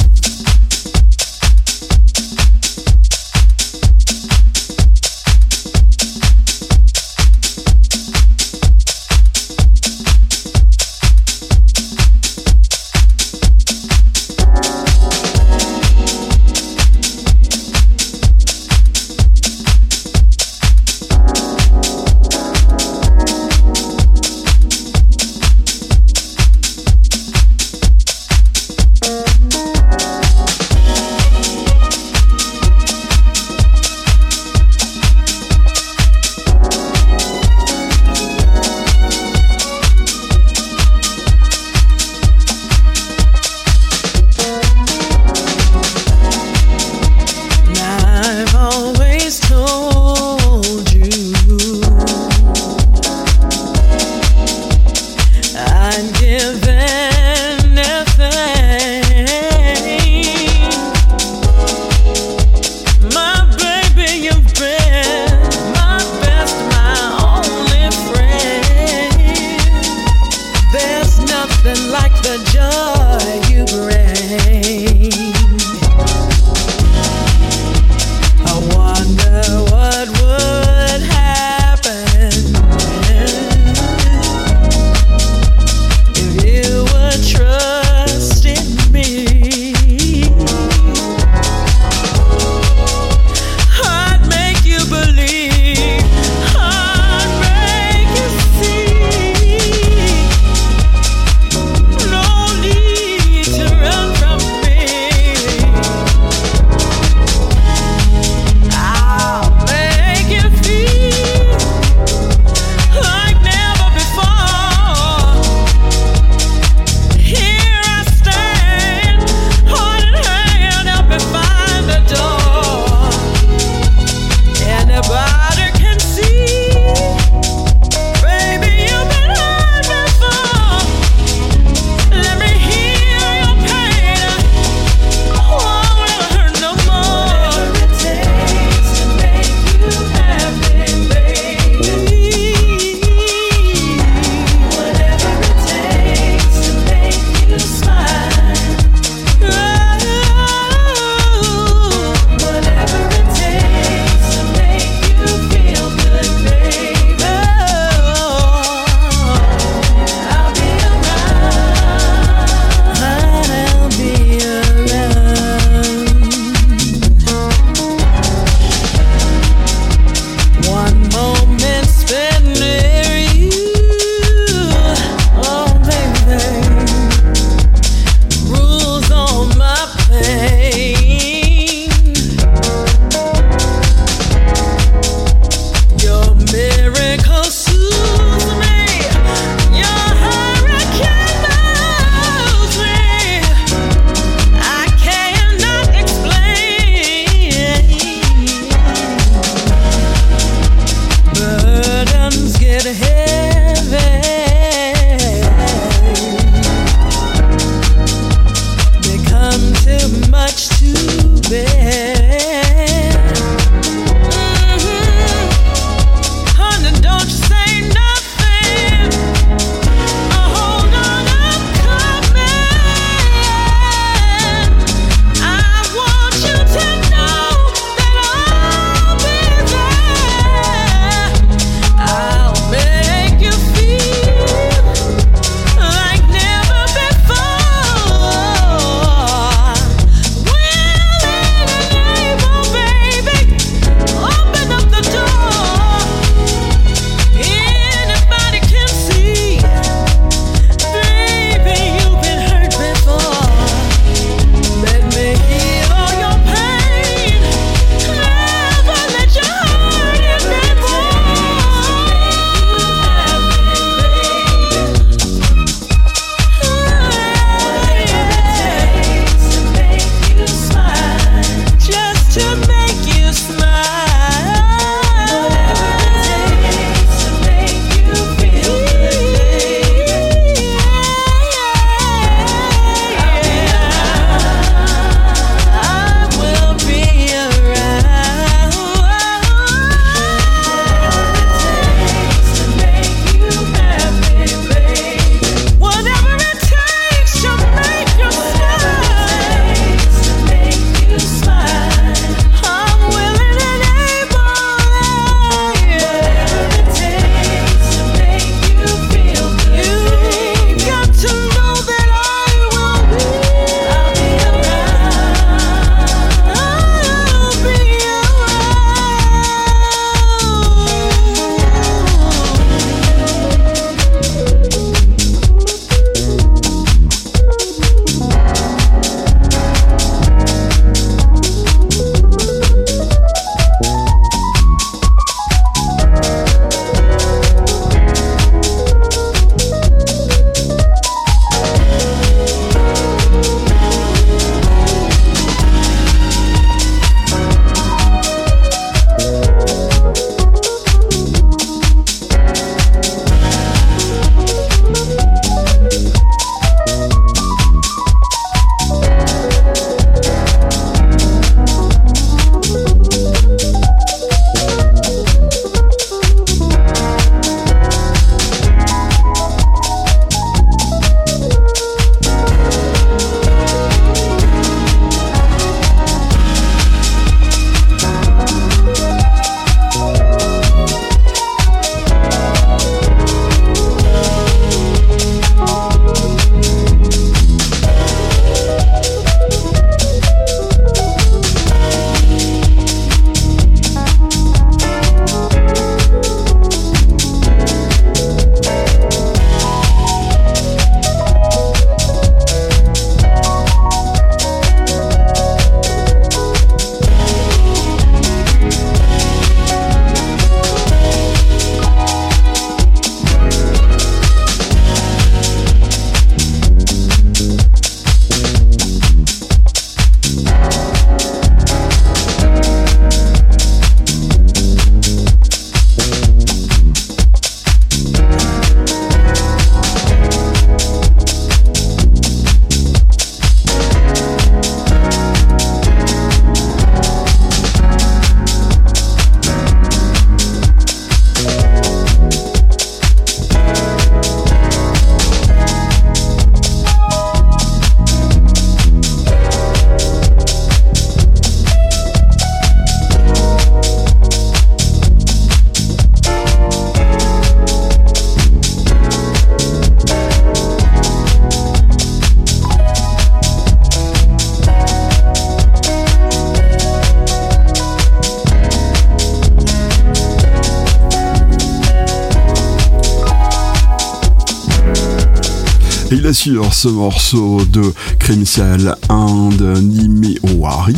Il 476.32 476.34
assure 476.34 476.74
ce 476.74 476.88
morceau 476.88 477.66
de 477.66 477.94
Crimicial 478.18 478.96
and 479.10 479.52
Nimewari. 479.82 480.94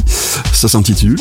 Ça 0.52 0.68
s'intitule 0.68 1.18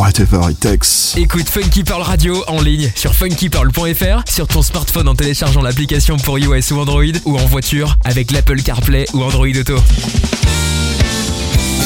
Whatever 0.00 0.50
It 0.50 0.58
Takes. 0.58 1.16
Écoute 1.16 1.48
Funky 1.48 1.84
Pearl 1.84 2.02
Radio 2.02 2.42
en 2.48 2.60
ligne 2.60 2.90
sur 2.96 3.14
funkypearl.fr, 3.14 4.28
sur 4.28 4.48
ton 4.48 4.62
smartphone 4.62 5.06
en 5.06 5.14
téléchargeant 5.14 5.62
l'application 5.62 6.16
pour 6.16 6.40
iOS 6.40 6.72
ou 6.72 6.80
Android, 6.80 7.04
ou 7.24 7.38
en 7.38 7.46
voiture 7.46 7.96
avec 8.04 8.32
l'Apple 8.32 8.60
CarPlay 8.62 9.04
ou 9.14 9.22
Android 9.22 9.46
Auto. 9.46 9.76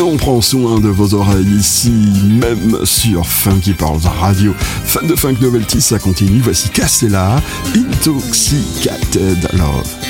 On 0.01 0.17
prend 0.17 0.41
soin 0.41 0.81
de 0.81 0.89
vos 0.89 1.13
oreilles 1.13 1.59
ici, 1.59 1.91
même 1.91 2.87
sur 2.87 3.27
Funky 3.27 3.75
Pearls 3.75 4.07
Radio. 4.19 4.55
Fan 4.87 5.07
de 5.07 5.15
Funk 5.15 5.37
Novelty, 5.43 5.83
ça 5.83 5.99
continue. 5.99 6.41
Voici 6.41 6.71
Cassella, 6.71 7.43
Intoxicated 7.75 9.47
Love. 9.53 10.06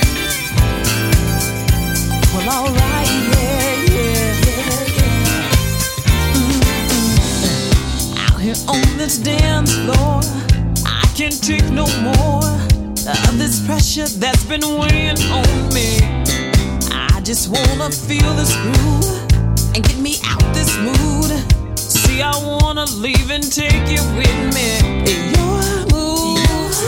This 9.06 9.18
dance 9.18 9.72
floor, 9.84 10.20
I 10.84 11.06
can't 11.14 11.40
take 11.40 11.70
no 11.70 11.86
more 12.02 12.42
of 13.28 13.38
this 13.38 13.64
pressure 13.64 14.08
that's 14.18 14.42
been 14.42 14.62
weighing 14.62 15.16
on 15.30 15.46
me. 15.72 16.00
I 16.90 17.20
just 17.22 17.48
wanna 17.48 17.88
feel 17.92 18.34
this 18.34 18.52
groove 18.56 19.06
and 19.76 19.84
get 19.84 19.98
me 19.98 20.16
out 20.24 20.42
this 20.52 20.76
mood. 20.78 21.30
See, 21.78 22.20
I 22.20 22.34
wanna 22.36 22.86
leave 22.96 23.30
and 23.30 23.44
take 23.44 23.86
you 23.94 24.02
with 24.18 24.38
me. 24.56 24.70
Your 25.36 25.86
moves, 25.94 26.80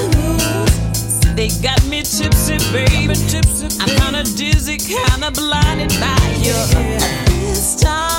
they 1.36 1.50
got 1.62 1.80
me 1.86 2.02
tipsy, 2.02 2.58
baby. 2.72 3.14
I'm 3.78 3.90
kinda 4.00 4.24
dizzy, 4.24 4.76
kinda 4.76 5.30
blinded 5.30 5.92
by 6.00 6.18
you. 6.42 6.58
This 7.46 7.76
time, 7.76 8.18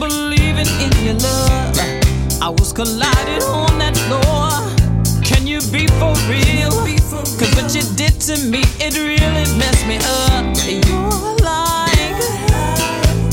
believing 0.00 0.66
in 0.80 0.92
your 1.04 1.14
love. 1.14 1.76
I 2.40 2.48
was 2.48 2.72
collided 2.72 3.42
on 3.44 3.78
that 3.78 3.94
floor. 4.08 4.48
Can 5.22 5.46
you 5.46 5.60
be 5.70 5.86
for 6.00 6.16
real? 6.26 6.72
Cause 7.38 7.52
what 7.54 7.74
you 7.74 7.84
did 7.96 8.18
to 8.22 8.34
me, 8.48 8.62
it 8.80 8.96
really 8.96 9.44
messed 9.60 9.86
me 9.86 9.98
up. 10.00 10.56
You're 10.64 11.36
like, 11.44 12.16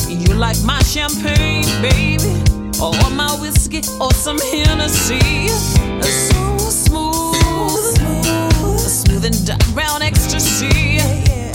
you 0.10 0.36
like 0.36 0.62
my 0.64 0.82
champagne, 0.84 1.66
baby, 1.82 2.44
or 2.84 2.94
my 3.12 3.32
whiskey, 3.40 3.82
or 4.02 4.12
some 4.12 4.40
Hennessy. 4.52 5.48
So 6.28 6.58
smooth, 6.58 7.96
smooth 8.78 9.26
and 9.26 9.74
brown 9.74 10.02
ecstasy. 10.02 11.00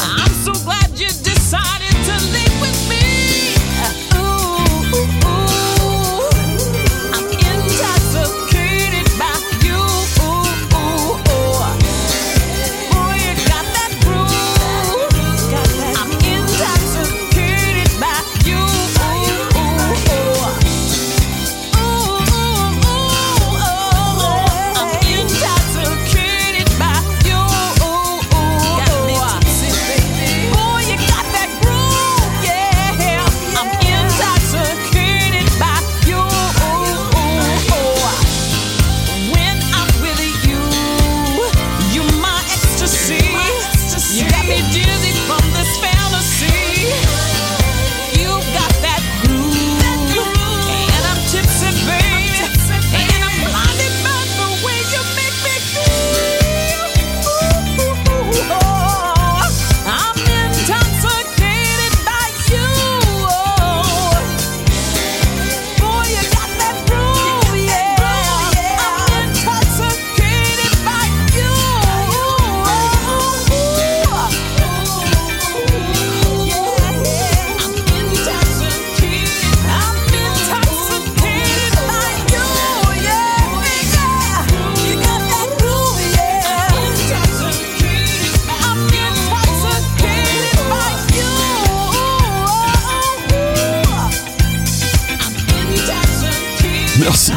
I'm 0.00 0.32
so 0.46 0.52
glad 0.64 0.88
you 0.98 1.08
decided 1.08 1.94
to 2.08 2.14
leave 2.32 2.51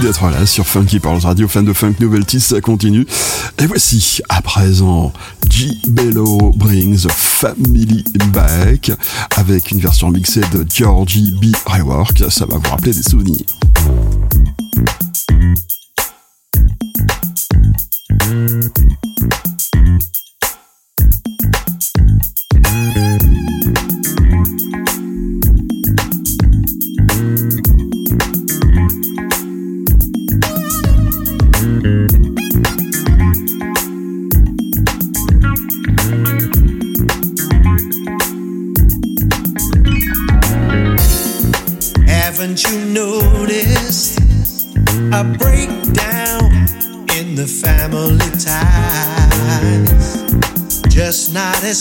d'être 0.06 0.30
là 0.30 0.46
sur 0.46 0.68
Funky 0.68 1.00
Pearls 1.00 1.22
Radio, 1.22 1.48
fan 1.48 1.66
de 1.66 1.74
Funk 1.74 1.96
Novelty, 2.00 2.40
ça 2.40 2.62
continue. 2.62 3.08
Et 3.58 3.66
voici, 3.66 4.22
à 4.30 4.40
présent, 4.44 5.12
G. 5.50 5.72
Bello 5.88 6.52
brings 6.56 7.08
Family 7.10 8.04
Back 8.32 8.92
avec 9.36 9.72
une 9.72 9.80
version 9.80 10.12
mixée 10.12 10.42
de 10.54 10.64
Georgie 10.72 11.34
B. 11.42 11.56
Rework. 11.66 12.24
Ça 12.30 12.46
va 12.46 12.58
vous 12.58 12.70
rappeler 12.70 12.94
des 12.94 13.02
souvenirs. 13.02 13.46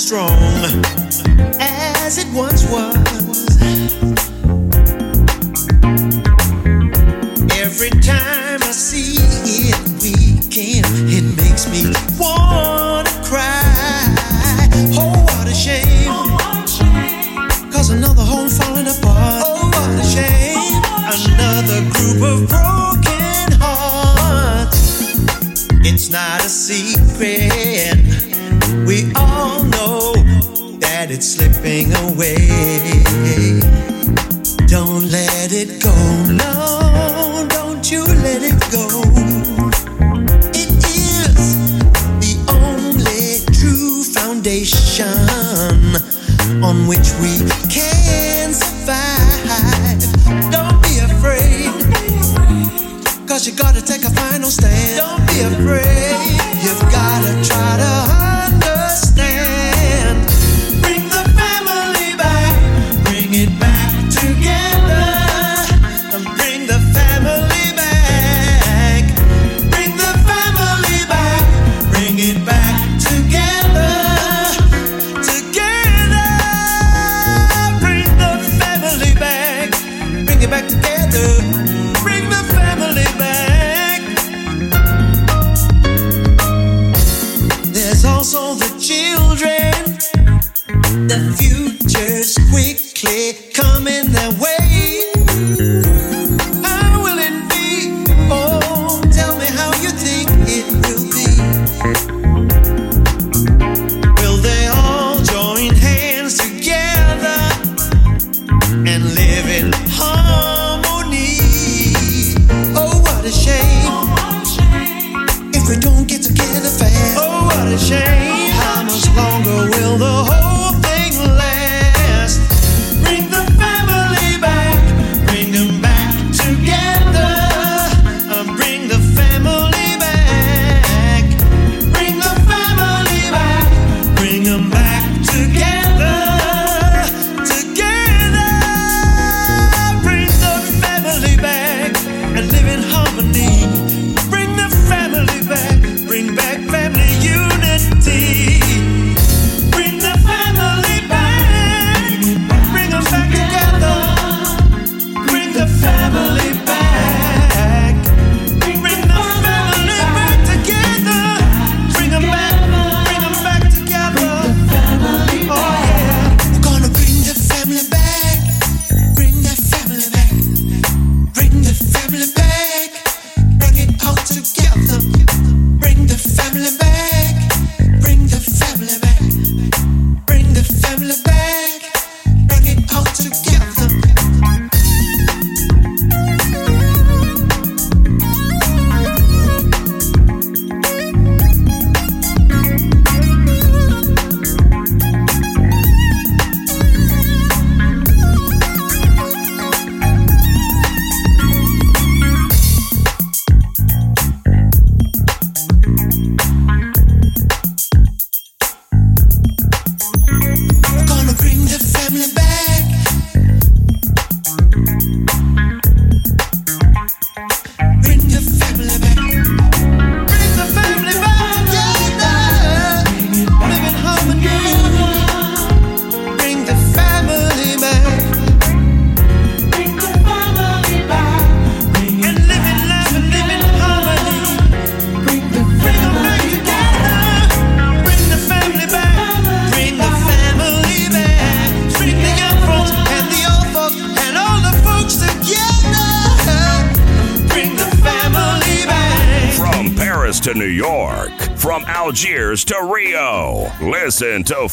Strong 0.05 1.04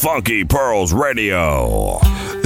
Funky 0.02 0.46
Pearls 0.46 0.96
Radio. 0.96 2.00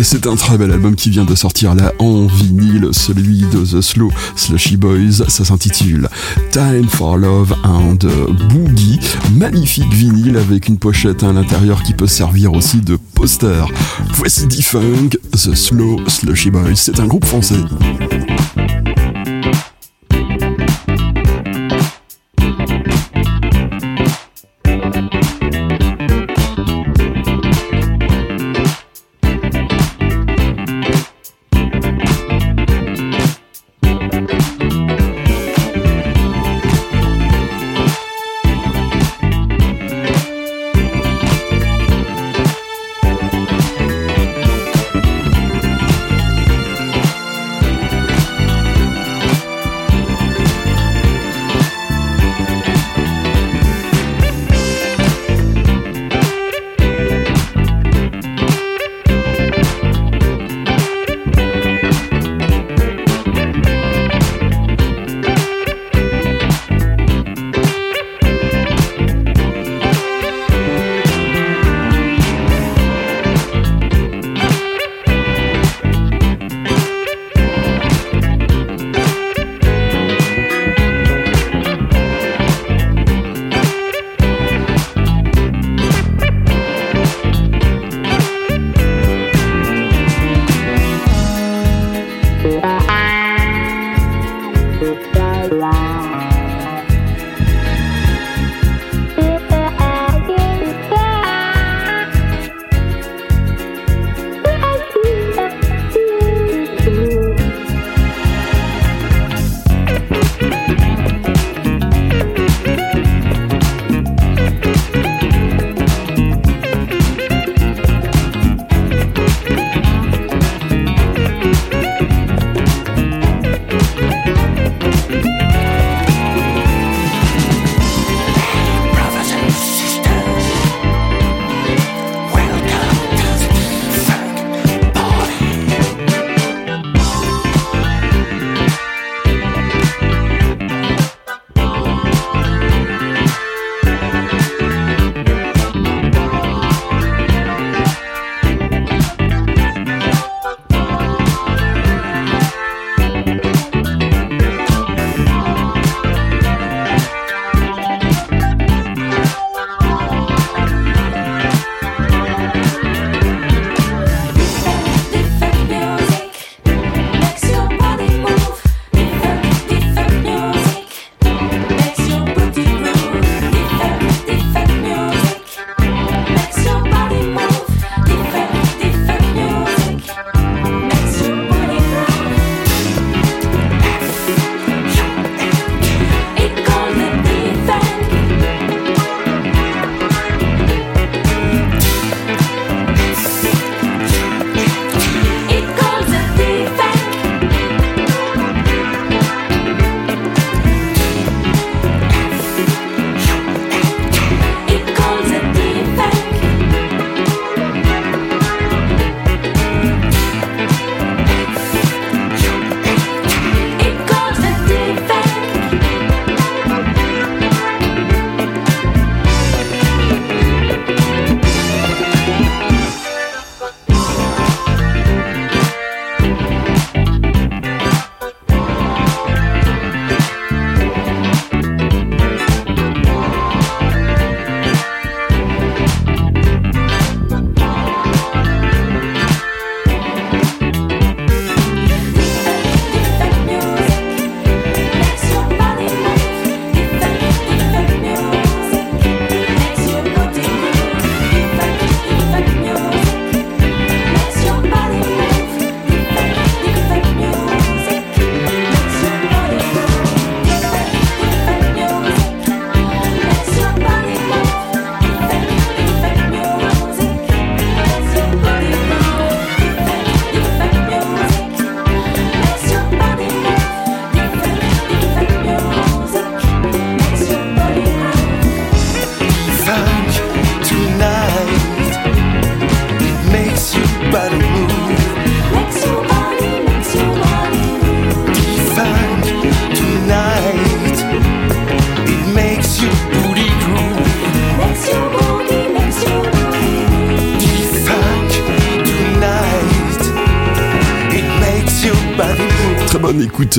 C'est 0.04 0.28
un 0.28 0.36
très 0.36 0.58
bel 0.58 0.72
album 0.72 0.94
qui 0.94 1.10
vient 1.10 1.24
de 1.24 1.36
sortir 1.36 1.74
là 1.74 1.94
en 2.00 2.26
vinyle, 2.26 2.90
celui 2.92 3.46
de 3.46 3.64
The 3.64 3.80
Slow 3.80 4.12
Slushy 4.36 4.76
Boys. 4.76 5.24
Ça 5.30 5.46
s'intitule 5.46 6.10
Time 6.52 6.90
for 6.90 7.16
Love 7.16 7.56
and 7.64 8.00
Boogie. 8.50 9.00
Magnifique 9.38 9.94
vinyle 9.94 10.36
avec 10.36 10.68
une 10.68 10.78
pochette 10.78 11.24
à 11.24 11.32
l'intérieur 11.32 11.82
qui 11.84 11.94
peut 11.94 12.08
servir 12.08 12.52
aussi 12.52 12.82
de 12.82 12.98
poster. 13.14 13.64
Voici 14.16 14.48
D-Funk, 14.48 15.12
The 15.32 15.56
Slow 15.56 16.02
Slushy 16.10 16.52
Boys. 16.52 16.76
C'est 16.76 17.00
un 17.00 17.06
groupe 17.06 17.24
français. 17.24 17.56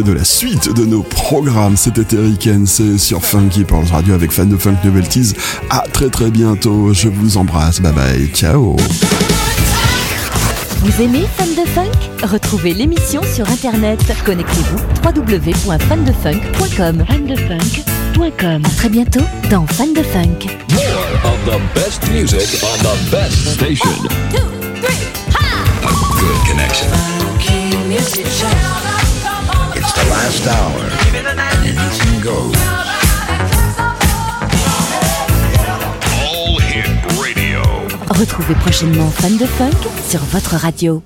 De 0.02 0.12
la 0.12 0.24
suite 0.24 0.74
de 0.74 0.84
nos 0.84 1.02
programmes. 1.02 1.76
C'était 1.76 2.16
Eric 2.16 2.48
c'est 2.66 2.98
sur 2.98 3.24
Funky 3.24 3.64
Pearls 3.64 3.88
Radio 3.90 4.14
avec 4.14 4.30
fan 4.30 4.48
de 4.48 4.56
Funk 4.56 4.76
Novelties. 4.84 5.32
À 5.70 5.84
très 5.92 6.08
très 6.08 6.30
bientôt. 6.30 6.92
Je 6.92 7.08
vous 7.08 7.36
embrasse. 7.38 7.80
Bye 7.80 7.92
bye. 7.92 8.28
Ciao. 8.34 8.76
Vous 10.80 11.02
aimez 11.02 11.24
Fan 11.36 11.48
de 11.54 11.64
Funk? 11.68 11.90
Retrouvez 12.22 12.72
l'émission 12.74 13.20
sur 13.34 13.48
internet. 13.48 14.00
Connectez-vous 14.24 14.78
www.fandefunk.com. 15.04 17.04
Fandefunk.com. 17.06 18.62
À 18.64 18.68
très 18.76 18.88
bientôt 18.88 19.24
dans 19.50 19.66
Fan 19.66 19.92
de 19.94 20.02
Funk. 20.02 20.46
More 20.72 21.24
of 21.24 21.38
the 21.46 21.58
best 21.74 22.08
music 22.10 22.62
on 22.62 22.78
the 22.82 23.10
best 23.10 23.54
station. 23.54 23.90
A 25.82 25.88
good 26.18 26.40
connection. 26.48 26.88
The 29.96 30.10
last 30.10 30.46
hour. 30.46 30.82
Anything 31.64 32.20
goes. 32.20 32.54
All 36.22 36.58
Hit 36.60 36.86
Radio. 37.20 37.62
Retrouvez 38.10 38.54
prochainement 38.54 39.10
Fan 39.10 39.36
de 39.36 39.46
Funk 39.46 39.70
sur 40.08 40.20
votre 40.24 40.56
radio. 40.56 41.02